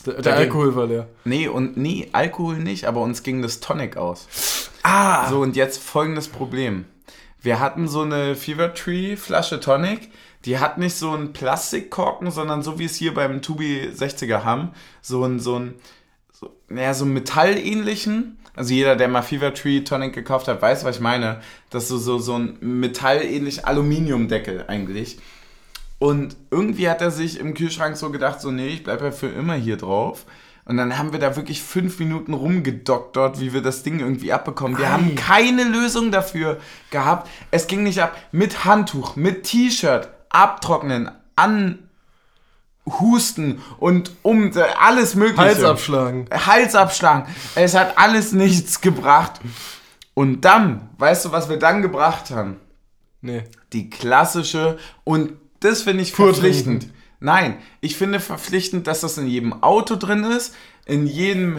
[0.04, 1.08] Der, der Alkohol war leer.
[1.24, 4.70] Nee, und nee, Alkohol nicht, aber uns ging das Tonic aus.
[4.82, 5.28] Ah!
[5.30, 6.84] So, und jetzt folgendes Problem.
[7.40, 10.10] Wir hatten so eine Fever Tree Flasche Tonic,
[10.44, 14.72] die hat nicht so einen Plastikkorken, sondern so wie es hier beim Tubi 60er haben,
[15.00, 15.74] so ein, so ein,
[16.32, 18.38] so, naja, so einen metallähnlichen.
[18.56, 21.40] Also jeder, der mal Fever Tree Tonic gekauft hat, weiß, was ich meine.
[21.70, 25.18] Das ist so, so, so ein metallähnlich Aluminiumdeckel eigentlich.
[25.98, 29.28] Und irgendwie hat er sich im Kühlschrank so gedacht, so, nee, ich bleibe ja für
[29.28, 30.26] immer hier drauf.
[30.66, 34.78] Und dann haben wir da wirklich fünf Minuten rumgedoktert, wie wir das Ding irgendwie abbekommen.
[34.78, 34.90] Wir Ei.
[34.90, 36.58] haben keine Lösung dafür
[36.90, 37.28] gehabt.
[37.50, 38.16] Es ging nicht ab.
[38.32, 41.10] Mit Handtuch, mit T-Shirt, abtrocknen,
[42.86, 45.40] anhusten und um alles mögliche.
[45.40, 46.26] Hals abschlagen.
[46.30, 47.34] Hals abschlagen.
[47.54, 49.40] Es hat alles nichts gebracht.
[50.14, 52.56] Und dann, weißt du, was wir dann gebracht haben?
[53.20, 53.44] Nee.
[53.72, 56.88] die klassische und das finde ich verpflichtend.
[57.20, 60.54] Nein, ich finde verpflichtend, dass das in jedem Auto drin ist,
[60.84, 61.56] in jedem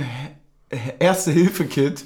[1.00, 2.06] Erste-Hilfe-Kit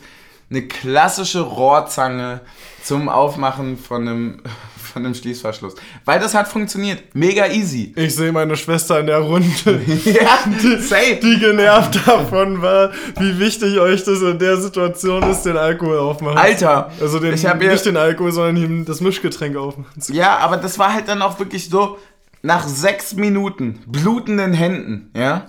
[0.49, 2.41] eine klassische Rohrzange
[2.83, 4.41] zum Aufmachen von einem,
[4.93, 5.75] von einem Schließverschluss.
[6.05, 7.03] Weil das hat funktioniert.
[7.13, 7.93] Mega easy.
[7.95, 9.47] Ich sehe meine Schwester in der Runde,
[10.05, 10.39] ja,
[10.79, 11.19] safe.
[11.21, 16.37] die genervt davon war, wie wichtig euch das in der Situation ist, den Alkohol aufmachen.
[16.37, 20.01] Alter, Also den, ich nicht den Alkohol, sondern das Mischgetränk aufmachen.
[20.11, 21.97] Ja, aber das war halt dann auch wirklich so,
[22.41, 25.45] nach sechs Minuten blutenden Händen, ja,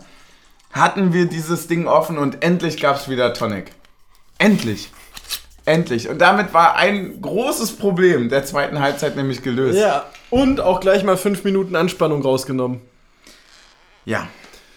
[0.72, 3.72] hatten wir dieses Ding offen und endlich gab es wieder Tonic.
[4.40, 4.90] Endlich.
[5.66, 6.08] Endlich.
[6.08, 9.78] Und damit war ein großes Problem der zweiten Halbzeit nämlich gelöst.
[9.78, 12.80] Ja, und auch gleich mal fünf Minuten Anspannung rausgenommen.
[14.06, 14.26] Ja,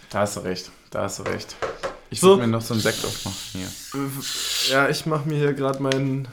[0.09, 0.69] da hast du recht.
[0.91, 1.55] Da hast du recht.
[2.09, 2.27] Ich So.
[2.31, 3.37] würde mir noch so einen Sekt aufmachen.
[3.53, 3.67] Hier.
[4.69, 6.27] Ja, ich mache mir hier gerade meinen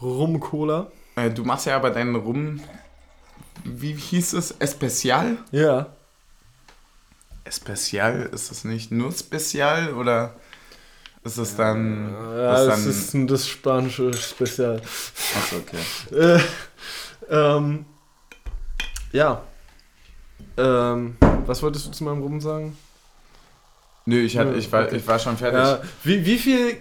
[0.00, 0.90] Rum-Cola.
[1.16, 2.60] Äh, du machst ja aber deinen Rum.
[3.62, 4.52] Wie hieß es?
[4.58, 5.36] Especial?
[5.52, 5.88] Ja.
[7.50, 10.34] Spezial ist es nicht nur Spezial oder
[11.28, 12.12] ist es dann.
[12.36, 14.80] Ja, ist das dann, ist ein, das spanische Spezial.
[15.36, 15.78] Achso, okay.
[16.16, 16.40] Äh,
[17.30, 17.84] ähm,
[19.12, 19.42] ja.
[20.56, 21.16] Ähm,
[21.46, 22.76] was wolltest du zu meinem Rum sagen?
[24.06, 24.96] Nö, ich, hatte, ich, war, okay.
[24.96, 25.58] ich war schon fertig.
[25.58, 26.76] Ja, wie, wie viel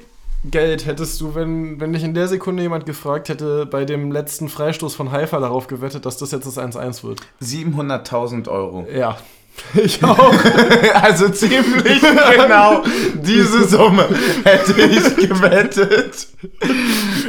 [0.45, 4.49] Geld hättest du, wenn, wenn dich in der Sekunde jemand gefragt hätte, bei dem letzten
[4.49, 7.21] Freistoß von Haifa darauf gewettet, dass das jetzt das 1-1 wird?
[7.41, 8.87] 700.000 Euro.
[8.91, 9.17] Ja.
[9.83, 10.33] Ich auch.
[11.01, 12.83] also ziemlich genau
[13.15, 14.07] diese Summe
[14.43, 16.27] hätte ich gewettet.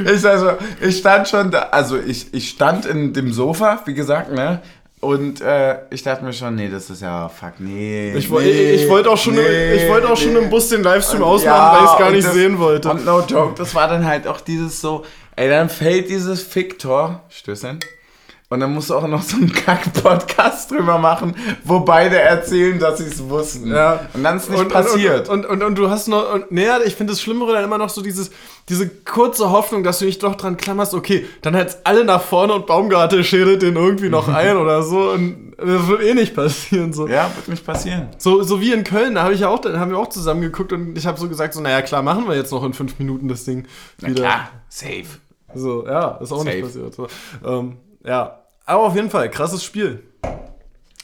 [0.05, 4.33] Ich, also, ich stand schon da, also ich, ich stand in dem Sofa, wie gesagt,
[4.33, 4.63] ne?
[5.01, 8.13] Und äh, ich dachte mir schon, nee, das ist ja, fuck, nee.
[8.17, 10.41] Ich, nee, ich wollte auch schon, nee, ich wollte auch schon nee.
[10.41, 12.91] im Bus den Livestream Und ausmachen, ja, weil ich es gar nicht das- sehen wollte.
[12.91, 15.05] Und no joke, das war dann halt auch dieses so,
[15.37, 17.79] ey, dann fällt dieses Ficktor, Stößchen,
[18.51, 22.99] und dann musst du auch noch so einen Kack-Podcast drüber machen, wo beide erzählen, dass
[22.99, 23.71] sie es wussten.
[23.71, 24.09] Ja.
[24.15, 25.29] Und dann ist nicht und, passiert.
[25.29, 27.77] Und, und, und, und du hast noch, und, naja, ich finde das Schlimmere dann immer
[27.77, 28.31] noch so dieses,
[28.71, 32.55] diese kurze Hoffnung, dass du dich doch dran klammerst, okay, dann halt's alle nach vorne
[32.55, 36.95] und Baumgartel schädelt den irgendwie noch ein oder so und das wird eh nicht passieren.
[36.95, 38.09] So, ja, wird nicht passieren.
[38.17, 40.73] so, so wie in Köln, da habe ich ja auch, haben wir auch zusammen geguckt
[40.73, 43.29] und ich habe so gesagt, so, naja, klar, machen wir jetzt noch in fünf Minuten
[43.29, 43.67] das Ding
[44.01, 44.23] Na wieder.
[44.23, 45.05] klar, safe.
[45.55, 46.51] So, ja, ist auch Safe.
[46.51, 46.95] nicht passiert.
[46.95, 47.09] So,
[47.45, 47.77] ähm,
[48.09, 50.03] ja, aber auf jeden Fall, krasses Spiel.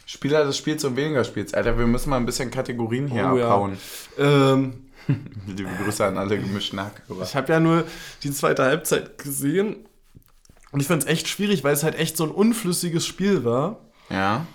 [0.07, 1.55] Spieler des Spiels und weniger Spiels.
[1.55, 3.46] Alter, wir müssen mal ein bisschen Kategorien hier Oh ja.
[3.46, 3.78] abhauen.
[4.18, 4.80] Ähm,
[5.46, 7.22] Liebe Grüße an alle gemischten Hackhörer.
[7.22, 7.84] Ich habe ja nur
[8.22, 9.86] die zweite Halbzeit gesehen
[10.72, 13.78] und ich fand es echt schwierig, weil es halt echt so ein unflüssiges Spiel war.
[14.11, 14.46] Ja.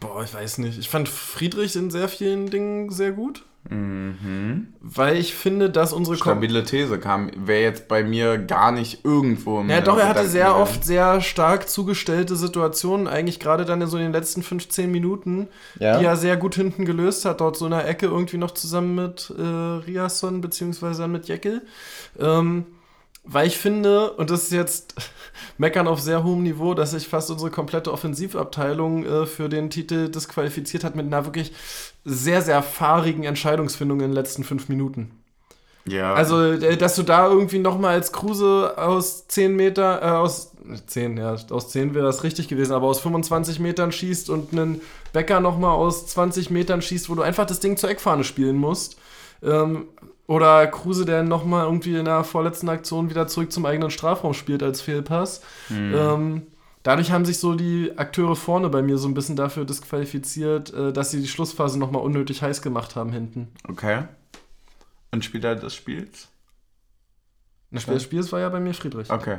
[0.00, 0.78] Boah, ich weiß nicht.
[0.78, 4.68] Ich fand Friedrich in sehr vielen Dingen sehr gut, Mhm.
[4.80, 9.60] weil ich finde, dass unsere Stabile These kam, wäre jetzt bei mir gar nicht irgendwo
[9.60, 10.60] im ja, doch, er hatte sehr gewesen.
[10.62, 15.48] oft sehr stark zugestellte Situationen, eigentlich gerade dann in so den letzten 15 Minuten,
[15.78, 15.98] Ja.
[15.98, 18.94] die er sehr gut hinten gelöst hat, dort so in der Ecke irgendwie noch zusammen
[18.94, 21.62] mit äh, Riasson beziehungsweise dann mit Jeckel.
[22.18, 22.64] Ähm,
[23.30, 24.94] weil ich finde, und das ist jetzt
[25.58, 30.08] meckern auf sehr hohem Niveau, dass sich fast unsere komplette Offensivabteilung äh, für den Titel
[30.08, 31.52] disqualifiziert hat mit einer wirklich
[32.04, 35.10] sehr, sehr fahrigen Entscheidungsfindung in den letzten fünf Minuten.
[35.86, 36.14] Ja.
[36.14, 40.52] Also, äh, dass du da irgendwie nochmal als Kruse aus 10 Meter, äh, aus
[40.86, 44.80] 10, ja, aus 10 wäre das richtig gewesen, aber aus 25 Metern schießt und einen
[45.12, 48.96] Becker nochmal aus 20 Metern schießt, wo du einfach das Ding zur Eckfahne spielen musst.
[49.42, 49.84] Ähm,
[50.28, 54.62] oder Kruse, der nochmal irgendwie in der vorletzten Aktion wieder zurück zum eigenen Strafraum spielt
[54.62, 55.40] als Fehlpass.
[55.70, 56.46] Ähm,
[56.82, 60.92] dadurch haben sich so die Akteure vorne bei mir so ein bisschen dafür disqualifiziert, äh,
[60.92, 63.48] dass sie die Schlussphase nochmal unnötig heiß gemacht haben hinten.
[63.66, 64.04] Okay.
[65.10, 66.28] Und Spieler des Spiels?
[67.70, 69.10] Das Spiel des Spiels war ja bei mir Friedrich.
[69.10, 69.38] Okay.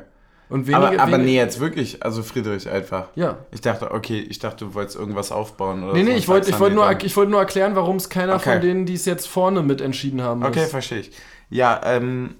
[0.49, 3.09] Und wenige, aber aber wenige, nee, jetzt wirklich, also Friedrich einfach.
[3.15, 3.37] Ja.
[3.51, 6.17] Ich dachte, okay, ich dachte, du wolltest irgendwas aufbauen oder Nee, nee, so.
[6.17, 8.53] ich wollte ich wollt nur, ich wollt nur erklären, warum es keiner Okay.
[8.53, 10.71] von denen, die es jetzt vorne mit entschieden haben, Okay, ist.
[10.71, 11.11] verstehe ich.
[11.51, 12.35] Ja, ähm,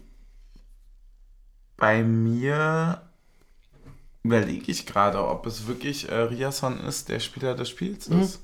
[1.78, 3.02] bei mir
[4.24, 8.22] überlege ich gerade, ob es wirklich äh, Riasson ist, der Spieler des Spiels Mhm.
[8.22, 8.42] ist.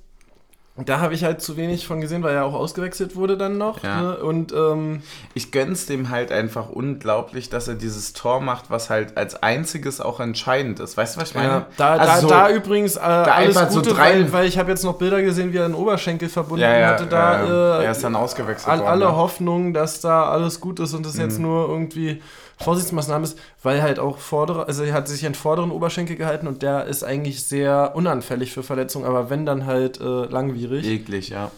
[0.78, 3.82] Da habe ich halt zu wenig von gesehen, weil er auch ausgewechselt wurde dann noch.
[3.82, 4.02] Ja.
[4.02, 4.18] Ne?
[4.18, 5.02] Und ähm,
[5.34, 10.02] Ich gönn's dem halt einfach unglaublich, dass er dieses Tor macht, was halt als einziges
[10.02, 10.98] auch entscheidend ist.
[10.98, 11.48] Weißt du, was ich meine?
[11.48, 14.58] ja, da, Also da, da übrigens äh, alles einfach so Gute, drei- weil, weil ich
[14.58, 17.06] habe jetzt noch Bilder gesehen, wie er den Oberschenkel verbunden ja, ja, hatte.
[17.08, 18.90] Da äh, er ist dann ausgewechselt all, worden.
[18.90, 19.16] alle?
[19.16, 21.22] Hoffnung, dass da alles gut ist und es Mhm.
[21.22, 22.22] jetzt nur irgendwie
[22.58, 26.62] Vorsichtsmaßnahmen ist, weil halt auch vordere, also er hat sich an vorderen Oberschenkel gehalten und
[26.62, 30.86] der ist eigentlich sehr unanfällig für Verletzungen, aber wenn dann halt äh, langwierig.
[30.86, 31.51] Eklig, ja.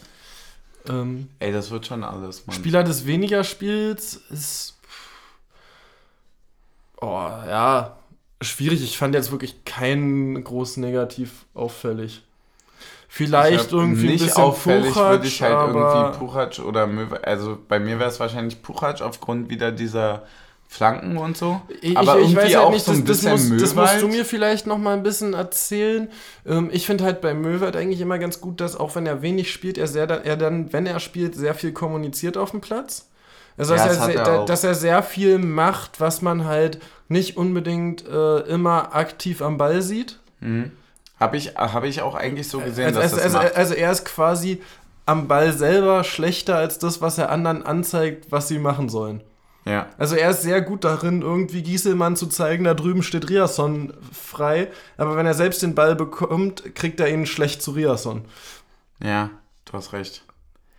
[0.90, 2.56] Ähm, Ey, das wird schon alles, Mann.
[2.56, 4.78] Spieler des weniger Spiels ist.
[7.00, 7.98] Oh, ja.
[8.42, 8.84] Schwierig.
[8.84, 12.24] Ich fand jetzt wirklich keinen groß negativ auffällig.
[13.10, 17.58] Vielleicht irgendwie ein nicht bisschen auffällig Puchac, würde ich halt irgendwie Puchac oder Möwe, also
[17.68, 20.24] bei mir wäre es wahrscheinlich Puchac aufgrund wieder dieser
[20.70, 21.62] Flanken und so.
[21.82, 23.64] Ich, aber ich, ich irgendwie weiß halt auch nicht, so ein das, das, bisschen musst,
[23.64, 26.10] das musst du mir vielleicht noch mal ein bisschen erzählen.
[26.46, 29.52] Ähm, ich finde halt bei Möwald eigentlich immer ganz gut, dass auch wenn er wenig
[29.52, 33.08] spielt, er, sehr, er dann, wenn er spielt, sehr viel kommuniziert auf dem Platz.
[33.58, 37.38] Also, Ja, dass, das er, er dass er sehr viel macht, was man halt nicht
[37.38, 40.20] unbedingt äh, immer aktiv am Ball sieht.
[41.20, 43.56] Habe ich, hab ich auch eigentlich so gesehen, Also, dass also, das macht.
[43.56, 44.62] also er ist quasi
[45.08, 49.24] am Ball selber schlechter als das, was er anderen anzeigt, was sie machen sollen.
[49.68, 49.88] Ja.
[49.98, 54.70] Also er ist sehr gut darin, irgendwie Gieselmann zu zeigen, da drüben steht Riasson frei,
[54.98, 58.26] aber wenn er selbst den Ball bekommt, kriegt er ihn schlecht zu Riasson.
[59.04, 59.30] ja,
[59.66, 60.24] du hast recht.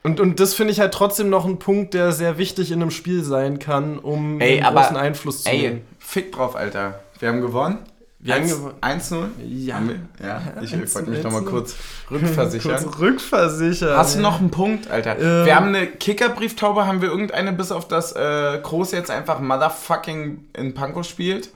[0.04, 2.90] Und, und das finde ich halt trotzdem noch ein Punkt, der sehr wichtig in einem
[2.92, 5.80] Spiel sein kann, um Ey, einen aber- großen Einfluss zu Ey, nehmen.
[5.98, 7.00] fick drauf, Alter.
[7.18, 7.78] Wir haben gewonnen.
[8.20, 8.42] Wir haben
[8.80, 9.30] 1 gewonnen.
[9.40, 9.44] 1-0?
[9.46, 9.80] Ja.
[10.20, 11.44] Ja, ich, ich 1 wollte mich nochmal 1-0.
[11.46, 11.76] kurz
[12.10, 12.82] rückversichern.
[12.82, 13.96] Kurz rückversichern.
[13.96, 15.18] Hast du noch einen Punkt, Alter?
[15.18, 15.46] Ähm.
[15.46, 20.46] wir haben eine Kickerbrieftaube, haben wir irgendeine bis auf das äh, Groß jetzt einfach Motherfucking
[20.54, 21.50] in Pankow spielt?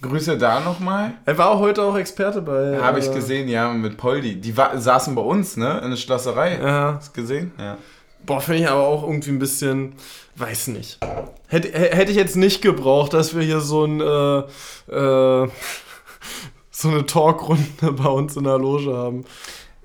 [0.00, 1.12] Grüße da nochmal.
[1.24, 2.78] Er war auch heute auch Experte bei.
[2.80, 4.36] Habe ich äh, gesehen, ja, mit Poldi.
[4.40, 5.80] Die saßen bei uns, ne?
[5.82, 6.58] In der Schlosserei.
[6.62, 6.94] Ja.
[6.96, 7.52] Hast du gesehen?
[7.58, 7.78] Ja.
[8.26, 9.94] Boah, finde ich aber auch irgendwie ein bisschen.
[10.36, 10.98] Weiß nicht.
[11.48, 14.00] Hätte, hä- hätte ich jetzt nicht gebraucht, dass wir hier so ein.
[14.00, 14.38] Äh,
[14.94, 15.48] äh,
[16.70, 19.24] so eine Talkrunde bei uns in der Loge haben.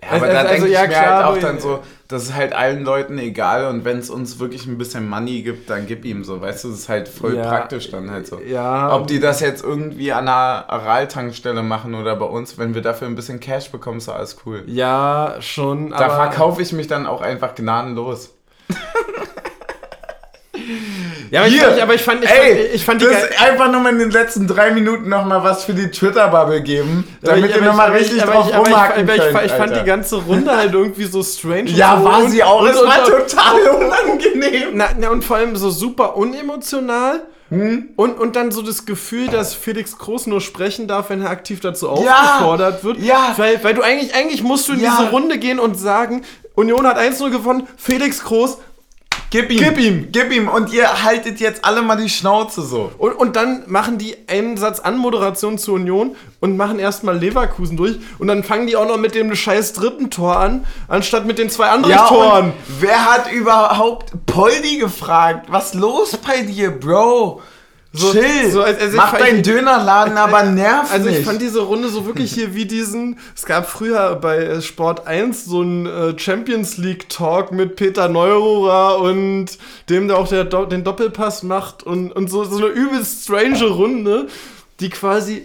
[0.01, 2.23] Ja, aber Also- da also, denke ich ja, mir klar, halt auch dann so, das
[2.23, 5.85] ist halt allen Leuten egal und wenn es uns wirklich ein bisschen Money gibt, dann
[5.87, 7.47] gib ihm so, weißt du, das ist halt voll Ja.
[7.47, 8.39] praktisch dann halt so.
[8.39, 8.95] Ja.
[8.95, 13.07] Ob die das jetzt irgendwie an einer Aral-Tankstelle machen oder bei uns, wenn wir dafür
[13.07, 14.63] ein bisschen Cash bekommen, ist alles cool.
[14.67, 15.89] Ja, schon.
[15.91, 18.33] Da verkaufe ich mich dann auch einfach gnadenlos.
[21.31, 21.63] Ja, aber ich, Hier.
[21.69, 23.99] fand, aber ich fand, ich Ey, fand, ich fand die das einfach nur mal in
[23.99, 27.65] den letzten drei Minuten noch mal was für die Twitter-Bubble geben, damit ich- ihr aber
[27.67, 29.45] noch mal ich- aber richtig ich- aber drauf ich- aber ich- aber ich, könnt, ich,
[29.45, 29.79] ich fand Alter.
[29.79, 31.69] die ganze Runde halt irgendwie so strange.
[31.71, 32.61] Ja, war und- sie auch.
[32.61, 34.69] und- Es war total unangenehm.
[34.73, 37.21] Na, na, und vor allem so super unemotional.
[37.51, 41.59] Und, und dann so das Gefühl, dass Felix Groß nur sprechen darf, wenn er aktiv
[41.61, 42.99] dazu aufgefordert wird.
[42.99, 43.33] ja.
[43.37, 44.95] Weil, weil du eigentlich, eigentlich musst du in Ja.
[44.99, 46.21] diese Runde gehen und sagen,
[46.53, 48.57] Union hat 1-0 gewonnen, Felix Groß.
[49.31, 49.59] Gib ihm.
[49.59, 50.07] Gib ihm.
[50.11, 50.47] Gib ihm.
[50.47, 52.91] Und ihr haltet jetzt alle mal die Schnauze so.
[52.97, 57.99] Und, und dann machen die einen Satz Anmoderation zur Union und machen erstmal Leverkusen durch.
[58.17, 61.49] Und dann fangen die auch noch mit dem scheiß dritten Tor an, anstatt mit den
[61.49, 62.45] zwei anderen Toren.
[62.45, 65.47] und wer hat überhaupt Poldi gefragt?
[65.49, 67.41] Was los bei dir, Bro?
[67.91, 68.51] So- Chill.
[68.51, 72.31] so, also ich Mach deinen Dönerladen, aber nerv Also ich fand diese Runde so wirklich
[72.31, 77.09] hier wie diesen, es gab früher bei äh, Sport 1 so einen äh, Champions League
[77.09, 79.47] Talk mit Peter Neururer und
[79.89, 84.27] dem, der auch der, den Doppelpass macht und, und so, so eine übelst strange Runde,
[84.79, 85.43] die quasi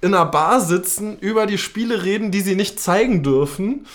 [0.00, 3.86] in einer Bar sitzen, über die Spiele reden, die sie nicht zeigen dürfen.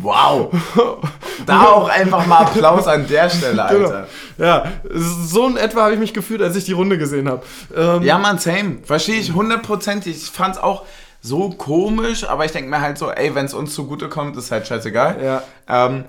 [0.00, 0.52] wow.
[1.46, 4.06] Da auch einfach mal Applaus an der Stelle, Alter.
[4.38, 7.42] Ja, so in etwa habe ich mich gefühlt, als ich die Runde gesehen habe.
[7.74, 8.78] Ähm, Ja, man, same.
[8.84, 10.16] Verstehe ich hundertprozentig.
[10.16, 10.84] Ich fand's auch
[11.20, 14.50] so komisch, aber ich denke mir halt so, ey, wenn es uns zugute kommt, ist
[14.52, 15.16] halt scheißegal.
[15.22, 15.42] Ja.
[15.68, 16.04] Ähm,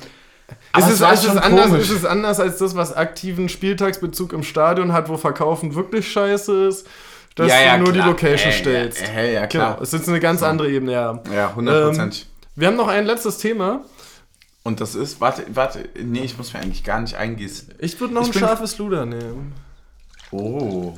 [0.77, 4.43] Es ist, war es, ist anders, es ist anders als das, was aktiven Spieltagsbezug im
[4.43, 6.87] Stadion hat, wo Verkaufen wirklich scheiße ist,
[7.35, 8.05] dass Ja, ja, du nur klar.
[8.05, 9.01] die Location Ey, stellst.
[9.01, 9.81] ja, ey, ja, genau, klar.
[9.81, 11.19] es ist eine ganz andere Ebene, ja.
[11.33, 12.27] Ja, hundertprozentig.
[12.55, 13.81] Wir haben noch ein letztes Thema.
[14.65, 17.75] Und das ist, warte, warte, nee, ich muss mir eigentlich gar nicht eingießen.
[17.79, 19.53] Ich würde noch Ich ein scharfes Luder nehmen.
[20.31, 20.93] Oh.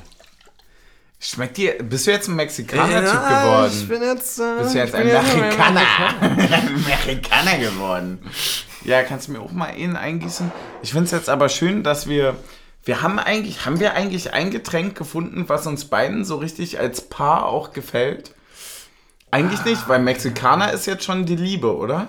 [1.19, 3.71] Schmeckt dir, bist du jetzt ein Mexikaner-Typ geworden?
[3.73, 5.81] Ich bin jetzt, äh, bist du jetzt ein Mexikaner?
[6.85, 8.19] Mexikaner geworden.
[8.83, 10.51] Ja, kannst du mir auch mal einen eingießen?
[10.83, 12.35] Ich finde es jetzt aber schön, dass wir,
[12.85, 17.01] wir haben eigentlich, haben wir eigentlich ein Getränk gefunden, was uns beiden so richtig als
[17.01, 18.33] Paar auch gefällt?
[19.31, 22.07] Eigentlich nicht, weil Mexikaner ist jetzt schon die Liebe, oder?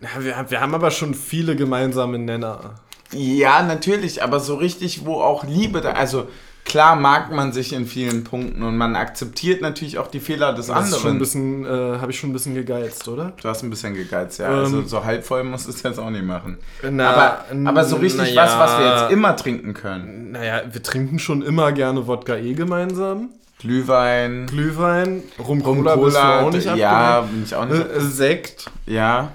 [0.00, 2.76] Ja, wir, wir haben aber schon viele gemeinsame Nenner.
[3.12, 6.28] Ja, natürlich, aber so richtig, wo auch Liebe da, also
[6.64, 10.66] klar mag man sich in vielen Punkten und man akzeptiert natürlich auch die Fehler des
[10.68, 11.18] Das ist schon ein anderen.
[11.18, 13.32] bisschen, äh, habe ich schon ein bisschen gegeizt, oder?
[13.40, 14.48] Du hast ein bisschen gegeizt, ja.
[14.48, 16.58] also Ähm, so halb voll musst du es jetzt auch nicht machen.
[16.82, 19.02] Na, aber, aber so richtig na was, was wir ja.
[19.02, 20.32] jetzt immer trinken können.
[20.32, 23.28] Naja, wir trinken schon immer gerne Wodka E gemeinsam.
[23.60, 27.80] Glühwein, Glühwein, Rum Rum Cola, bist du Cola, auch nicht ja, bin ich auch nicht.
[27.80, 29.30] Äh, Sekt, Ja.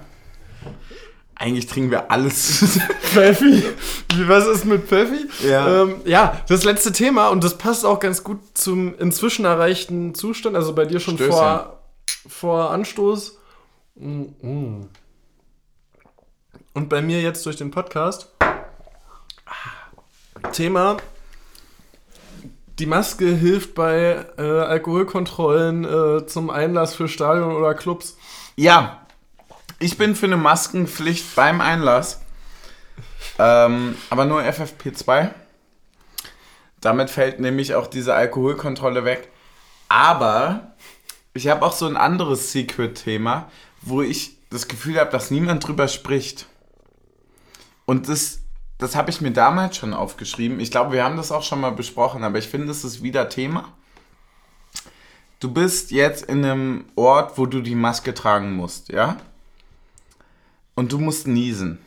[1.40, 2.78] Eigentlich trinken wir alles.
[3.00, 3.64] Pfeffi.
[4.14, 5.26] Wie, was ist mit Pfeffi?
[5.42, 5.84] Ja.
[5.84, 10.54] Ähm, ja, das letzte Thema und das passt auch ganz gut zum inzwischen erreichten Zustand,
[10.54, 11.32] also bei dir schon Stößchen.
[11.32, 11.80] vor,
[12.28, 13.38] vor Anstoß.
[13.94, 14.88] Mm, mm.
[16.74, 18.28] Und bei mir jetzt durch den Podcast.
[20.52, 20.98] Thema.
[22.78, 28.18] Die Maske hilft bei äh, Alkoholkontrollen äh, zum Einlass für Stadion oder Clubs.
[28.56, 28.99] Ja,
[29.80, 32.20] ich bin für eine Maskenpflicht beim Einlass.
[33.38, 35.30] Ähm, aber nur FFP2.
[36.80, 39.28] Damit fällt nämlich auch diese Alkoholkontrolle weg.
[39.88, 40.74] Aber
[41.34, 43.50] ich habe auch so ein anderes Secret-Thema,
[43.80, 46.46] wo ich das Gefühl habe, dass niemand drüber spricht.
[47.86, 48.40] Und das,
[48.78, 50.60] das habe ich mir damals schon aufgeschrieben.
[50.60, 53.28] Ich glaube, wir haben das auch schon mal besprochen, aber ich finde, es ist wieder
[53.28, 53.72] Thema.
[55.38, 59.16] Du bist jetzt in einem Ort, wo du die Maske tragen musst, ja?
[60.80, 61.78] Und du musst niesen.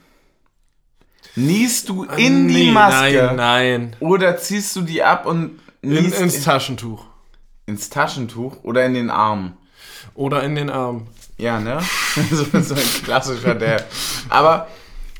[1.35, 3.95] Niest du in die Nee, Maske Nein, nein.
[3.99, 7.03] oder ziehst du die ab und In, niest ins Taschentuch.
[7.65, 9.53] ins Taschentuch oder in den Arm?
[10.13, 11.07] Oder in den Arm.
[11.39, 11.79] Ja, ne?
[12.31, 13.83] so, so ein klassischer Dad.
[14.29, 14.67] Aber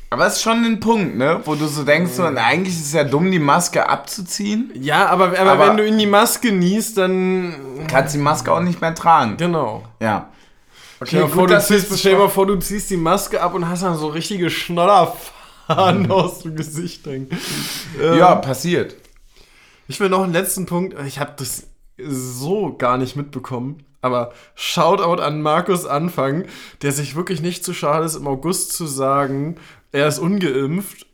[0.08, 1.40] Aber es ist schon ein Punkt, ne?
[1.44, 4.70] Wo du so denkst, so, na, eigentlich ist es ja dumm, die Maske abzuziehen.
[4.76, 7.56] Ja, aber, aber, Aber- wenn du in die Maske niest, dann.
[7.88, 9.36] Kannst die Maske auch nicht mehr tragen.
[9.36, 9.82] Genau.
[9.98, 10.28] Ja.
[11.00, 13.68] Okay, vor, gut, du ziehst, stell dir mal vor, du ziehst die Maske ab und
[13.68, 17.28] hast dann so richtige Schnodderfahnen aus dem Gesicht hängen.
[18.00, 18.96] Ähm, Ja, passiert.
[19.88, 20.96] Ich will noch einen letzten Punkt.
[21.06, 21.66] Ich habe das
[21.98, 23.84] so gar nicht mitbekommen.
[24.00, 26.44] Aber Shoutout an Markus Anfang,
[26.82, 29.56] der sich wirklich nicht zu schade ist, im August zu sagen,
[29.92, 31.06] er ist ungeimpft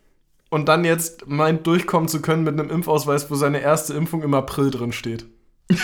[0.49, 4.35] und dann jetzt meint, durchkommen zu können mit einem Impfausweis, wo seine erste Impfung im
[4.35, 5.25] April drin steht.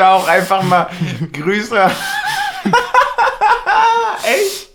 [0.00, 0.88] Da auch einfach mal
[1.30, 1.78] Grüße.
[4.24, 4.70] Echt?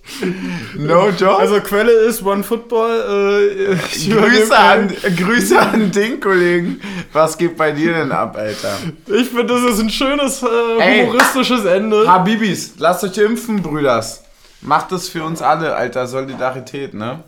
[0.75, 1.37] No joke?
[1.37, 3.71] Also Quelle ist OneFootball.
[3.71, 6.79] Äh, ich Grüße an, Grüße an den Kollegen.
[7.11, 8.77] Was geht bei dir denn ab, Alter?
[9.07, 11.07] Ich finde, das ist ein schönes äh, Ey.
[11.07, 12.07] humoristisches Ende.
[12.07, 14.23] Habibis, lasst euch impfen, Brüders.
[14.61, 16.05] Macht es für uns alle, Alter.
[16.05, 17.23] Solidarität, ne?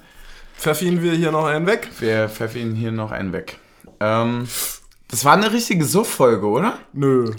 [0.55, 1.89] Pfeffien wir hier noch einen weg.
[1.97, 3.57] Wir pfeffern hier noch einen weg.
[3.99, 4.47] Ähm,
[5.07, 6.77] das war eine richtige Suff-Folge, oder?
[6.93, 7.31] Nö.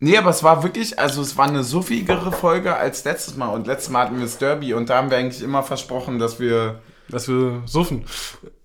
[0.00, 3.48] Nee, aber es war wirklich, also es war eine suffigere Folge als letztes Mal.
[3.48, 6.38] Und letztes Mal hatten wir das Derby und da haben wir eigentlich immer versprochen, dass
[6.38, 6.80] wir.
[7.08, 8.04] Dass wir suffen.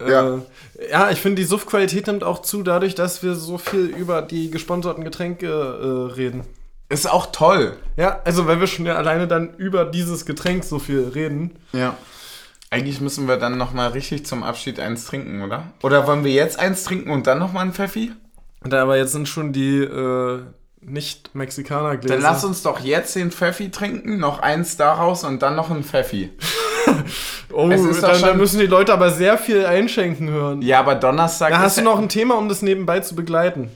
[0.05, 0.35] Ja.
[0.35, 4.21] Äh, ja, ich finde, die Suffqualität nimmt auch zu, dadurch, dass wir so viel über
[4.21, 6.43] die gesponserten Getränke äh, reden.
[6.89, 7.77] Ist auch toll.
[7.95, 11.57] Ja, also weil wir schon ja alleine dann über dieses Getränk so viel reden.
[11.71, 11.95] Ja.
[12.69, 15.71] Eigentlich müssen wir dann nochmal richtig zum Abschied eins trinken, oder?
[15.81, 18.11] Oder wollen wir jetzt eins trinken und dann nochmal ein Pfeffi?
[18.61, 20.41] Da aber jetzt sind schon die äh,
[20.85, 22.15] Nicht-Mexikaner-Gläser.
[22.15, 25.83] Dann lass uns doch jetzt den Pfeffi trinken, noch eins daraus und dann noch ein
[25.83, 26.31] Pfeffi.
[27.51, 30.61] Oh, Es ist doch dann, dann müssen die Leute aber sehr viel einschenken hören.
[30.61, 33.69] Ja, aber Donnerstag Da hast du noch ein Thema, um das nebenbei zu begleiten.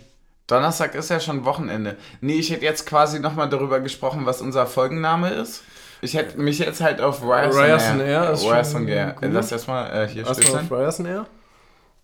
[0.47, 1.95] Donnerstag ist ja schon Wochenende.
[2.21, 5.61] Nee, ich hätte jetzt quasi nochmal darüber gesprochen, was unser Folgenname ist.
[6.01, 9.15] Ich hätte mich jetzt halt auf Ryerson Ryerson Air ist Ryerson Air.
[9.21, 10.55] Lass erstmal äh, hier du stehen.
[10.55, 11.25] auf Ryerson Air?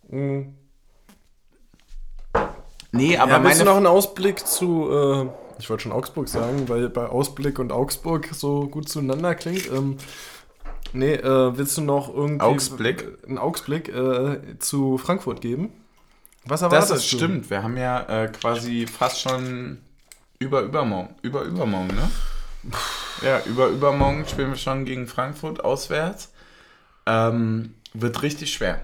[0.10, 0.54] Mhm.
[2.94, 5.28] Nee, aber Aber willst du meine noch einen Ausblick zu, äh,
[5.60, 9.68] ich wollte schon Augsburg sagen, weil bei Ausblick und Augsburg so gut zueinander klingt.
[9.72, 9.98] Ähm,
[10.94, 13.18] nee, äh, willst du noch irgendwie Augsblick?
[13.28, 15.72] einen Augsblick äh, zu Frankfurt geben?
[16.46, 17.18] Was Das erwartest ist du?
[17.18, 17.50] stimmt.
[17.50, 19.80] Wir haben ja äh, quasi fast schon
[20.38, 21.16] über übermorgen.
[21.24, 22.10] Über übermorgen, ne?
[23.22, 26.32] Ja, über übermorgen spielen wir schon gegen Frankfurt auswärts.
[27.08, 28.82] Ähm, wird richtig schwer.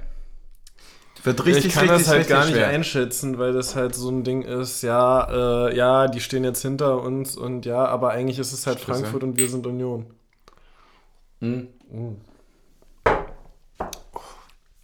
[1.24, 2.68] Wird richtig, ich kann richtig, das halt gar nicht schwer.
[2.68, 7.02] einschätzen, weil das halt so ein Ding ist, ja, äh, ja, die stehen jetzt hinter
[7.02, 9.04] uns und ja, aber eigentlich ist es halt Schlüssel.
[9.04, 10.06] Frankfurt und wir sind Union.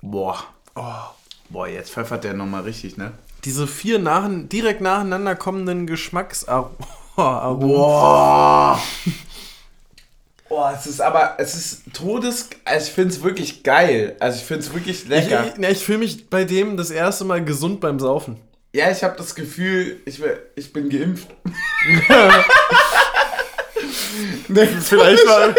[0.02, 0.38] Boah.
[1.50, 3.14] Boah, jetzt pfeffert der nochmal richtig, ne?
[3.44, 6.76] Diese vier nach, direkt nacheinander kommenden Geschmacksaromen.
[7.16, 8.80] Boah.
[10.48, 14.16] Boah, es ist aber, es ist Todes, also ich finde es wirklich geil.
[14.20, 15.46] Also ich finde es wirklich Ich, lecker.
[15.48, 18.38] ich, ne, ich fühle mich bei dem das erste Mal gesund beim Saufen.
[18.74, 20.22] ja, ich habe das Gefühl, ich,
[20.56, 21.28] ich bin geimpft.
[24.48, 25.54] nee, Vielleicht war,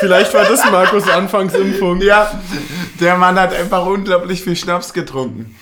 [0.00, 2.00] vielleicht war das Markus Anfangsimpfung.
[2.00, 2.40] Ja,
[3.00, 5.56] der Mann hat einfach unglaublich viel Schnaps getrunken.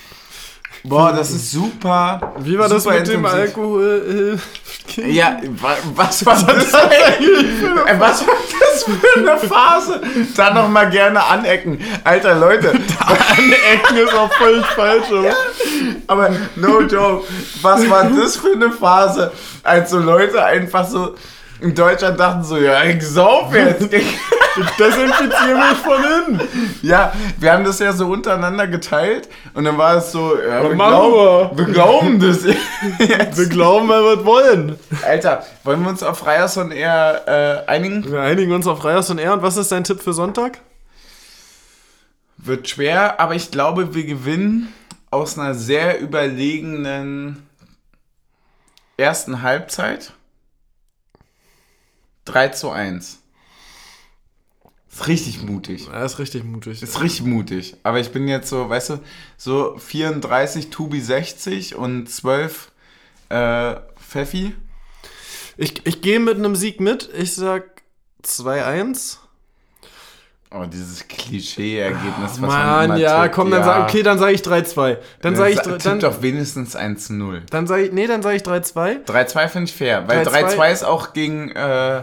[0.83, 2.35] Boah, das ist super.
[2.39, 3.27] Wie war das mit dem.
[3.27, 4.39] Alkohol?
[4.97, 7.47] Ja, wa- was war das eigentlich?
[7.99, 10.01] Was war das für eine Phase?
[10.37, 11.79] Dann noch mal gerne anecken.
[12.05, 12.71] Alter, Leute.
[13.07, 15.05] Anecken ist auch völlig falsch.
[15.11, 15.35] Aber.
[16.09, 17.27] Aber no joke.
[17.63, 19.31] Was war das für eine Phase,
[19.63, 21.15] als so Leute einfach so
[21.61, 23.89] in Deutschland dachten so, ja, ich sauf jetzt.
[24.61, 26.49] Ich desinfiziere mich von innen.
[26.83, 30.75] Ja, wir haben das ja so untereinander geteilt und dann war es so, ja, wir,
[30.75, 32.45] machen glauben, wir glauben das
[32.99, 33.39] jetzt.
[33.39, 34.79] Wir glauben, weil wir wollen.
[35.05, 38.11] Alter, wollen wir uns auf Ryerson eher äh, einigen?
[38.11, 39.33] Wir einigen uns auf Reyes und R.
[39.33, 40.59] Und was ist dein Tipp für Sonntag?
[42.37, 44.73] Wird schwer, aber ich glaube, wir gewinnen
[45.11, 47.47] aus einer sehr überlegenen
[48.97, 50.13] ersten Halbzeit.
[52.27, 53.20] 3 zu 1.
[54.93, 55.89] Ist richtig mutig.
[55.93, 56.83] Er ist richtig mutig.
[56.83, 57.77] Ist richtig mutig.
[57.85, 59.01] Aber ich bin jetzt so, weißt du,
[59.37, 62.73] so 34 Tubi 60 und 12
[63.29, 64.55] äh, Pfeffi.
[65.57, 67.09] Ich, ich gehe mit einem Sieg mit.
[67.17, 67.83] Ich sag
[68.25, 69.19] 2-1.
[70.53, 73.67] Oh, dieses Klischee-Ergebnis, was man Mann, immer ja, tippt, komm, dann ja.
[73.67, 74.97] sag, okay, dann sage ich 3-2.
[75.23, 77.45] Dann sage ich, dann, doch wenigstens 1 zu 0.
[77.51, 79.05] dann sage ich, nee, dann sage ich 3-2.
[79.05, 82.03] 3-2 finde ich fair, weil 3-2 3-2 ist auch gegen äh,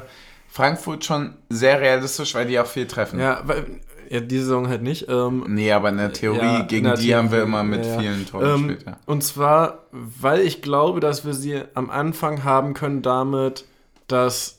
[0.57, 3.19] Frankfurt schon sehr realistisch, weil die auch viel treffen.
[3.19, 3.79] Ja, weil,
[4.09, 5.07] ja, diese Saison halt nicht.
[5.07, 7.85] Ähm, Nee, aber in der Theorie, Ja, gegen der die haben wir Theorie, immer mit
[7.85, 7.99] ja.
[7.99, 8.87] vielen Toren ähm, gespielt.
[8.87, 8.97] Ja.
[9.05, 13.65] Und zwar, weil ich glaube, dass wir sie am Anfang haben können damit,
[14.07, 14.57] dass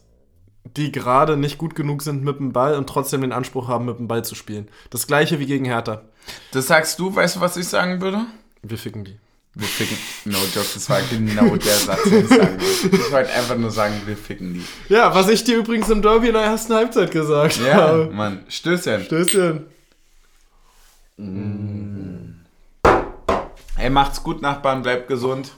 [0.77, 3.99] die gerade nicht gut genug sind mit dem Ball und trotzdem den Anspruch haben, mit
[3.99, 4.69] dem Ball zu spielen.
[4.91, 6.03] Das gleiche wie gegen Hertha.
[6.53, 8.27] Das sagst du, weißt du, was ich sagen würde?
[8.63, 9.17] Wir ficken die.
[9.61, 9.97] Wir ficken.
[10.25, 12.97] No joke, das war genau der Satz, den ich sagen würde.
[12.97, 14.65] Ich wollte einfach nur sagen, wir ficken die.
[14.89, 18.07] Ja, was ich dir übrigens im Derby in der ersten Halbzeit gesagt Ja, habe.
[18.13, 18.45] Mann.
[18.49, 19.05] Stößchen.
[19.05, 19.67] Stößchen.
[23.77, 25.51] Ey, macht's gut, Nachbarn, bleibt gesund.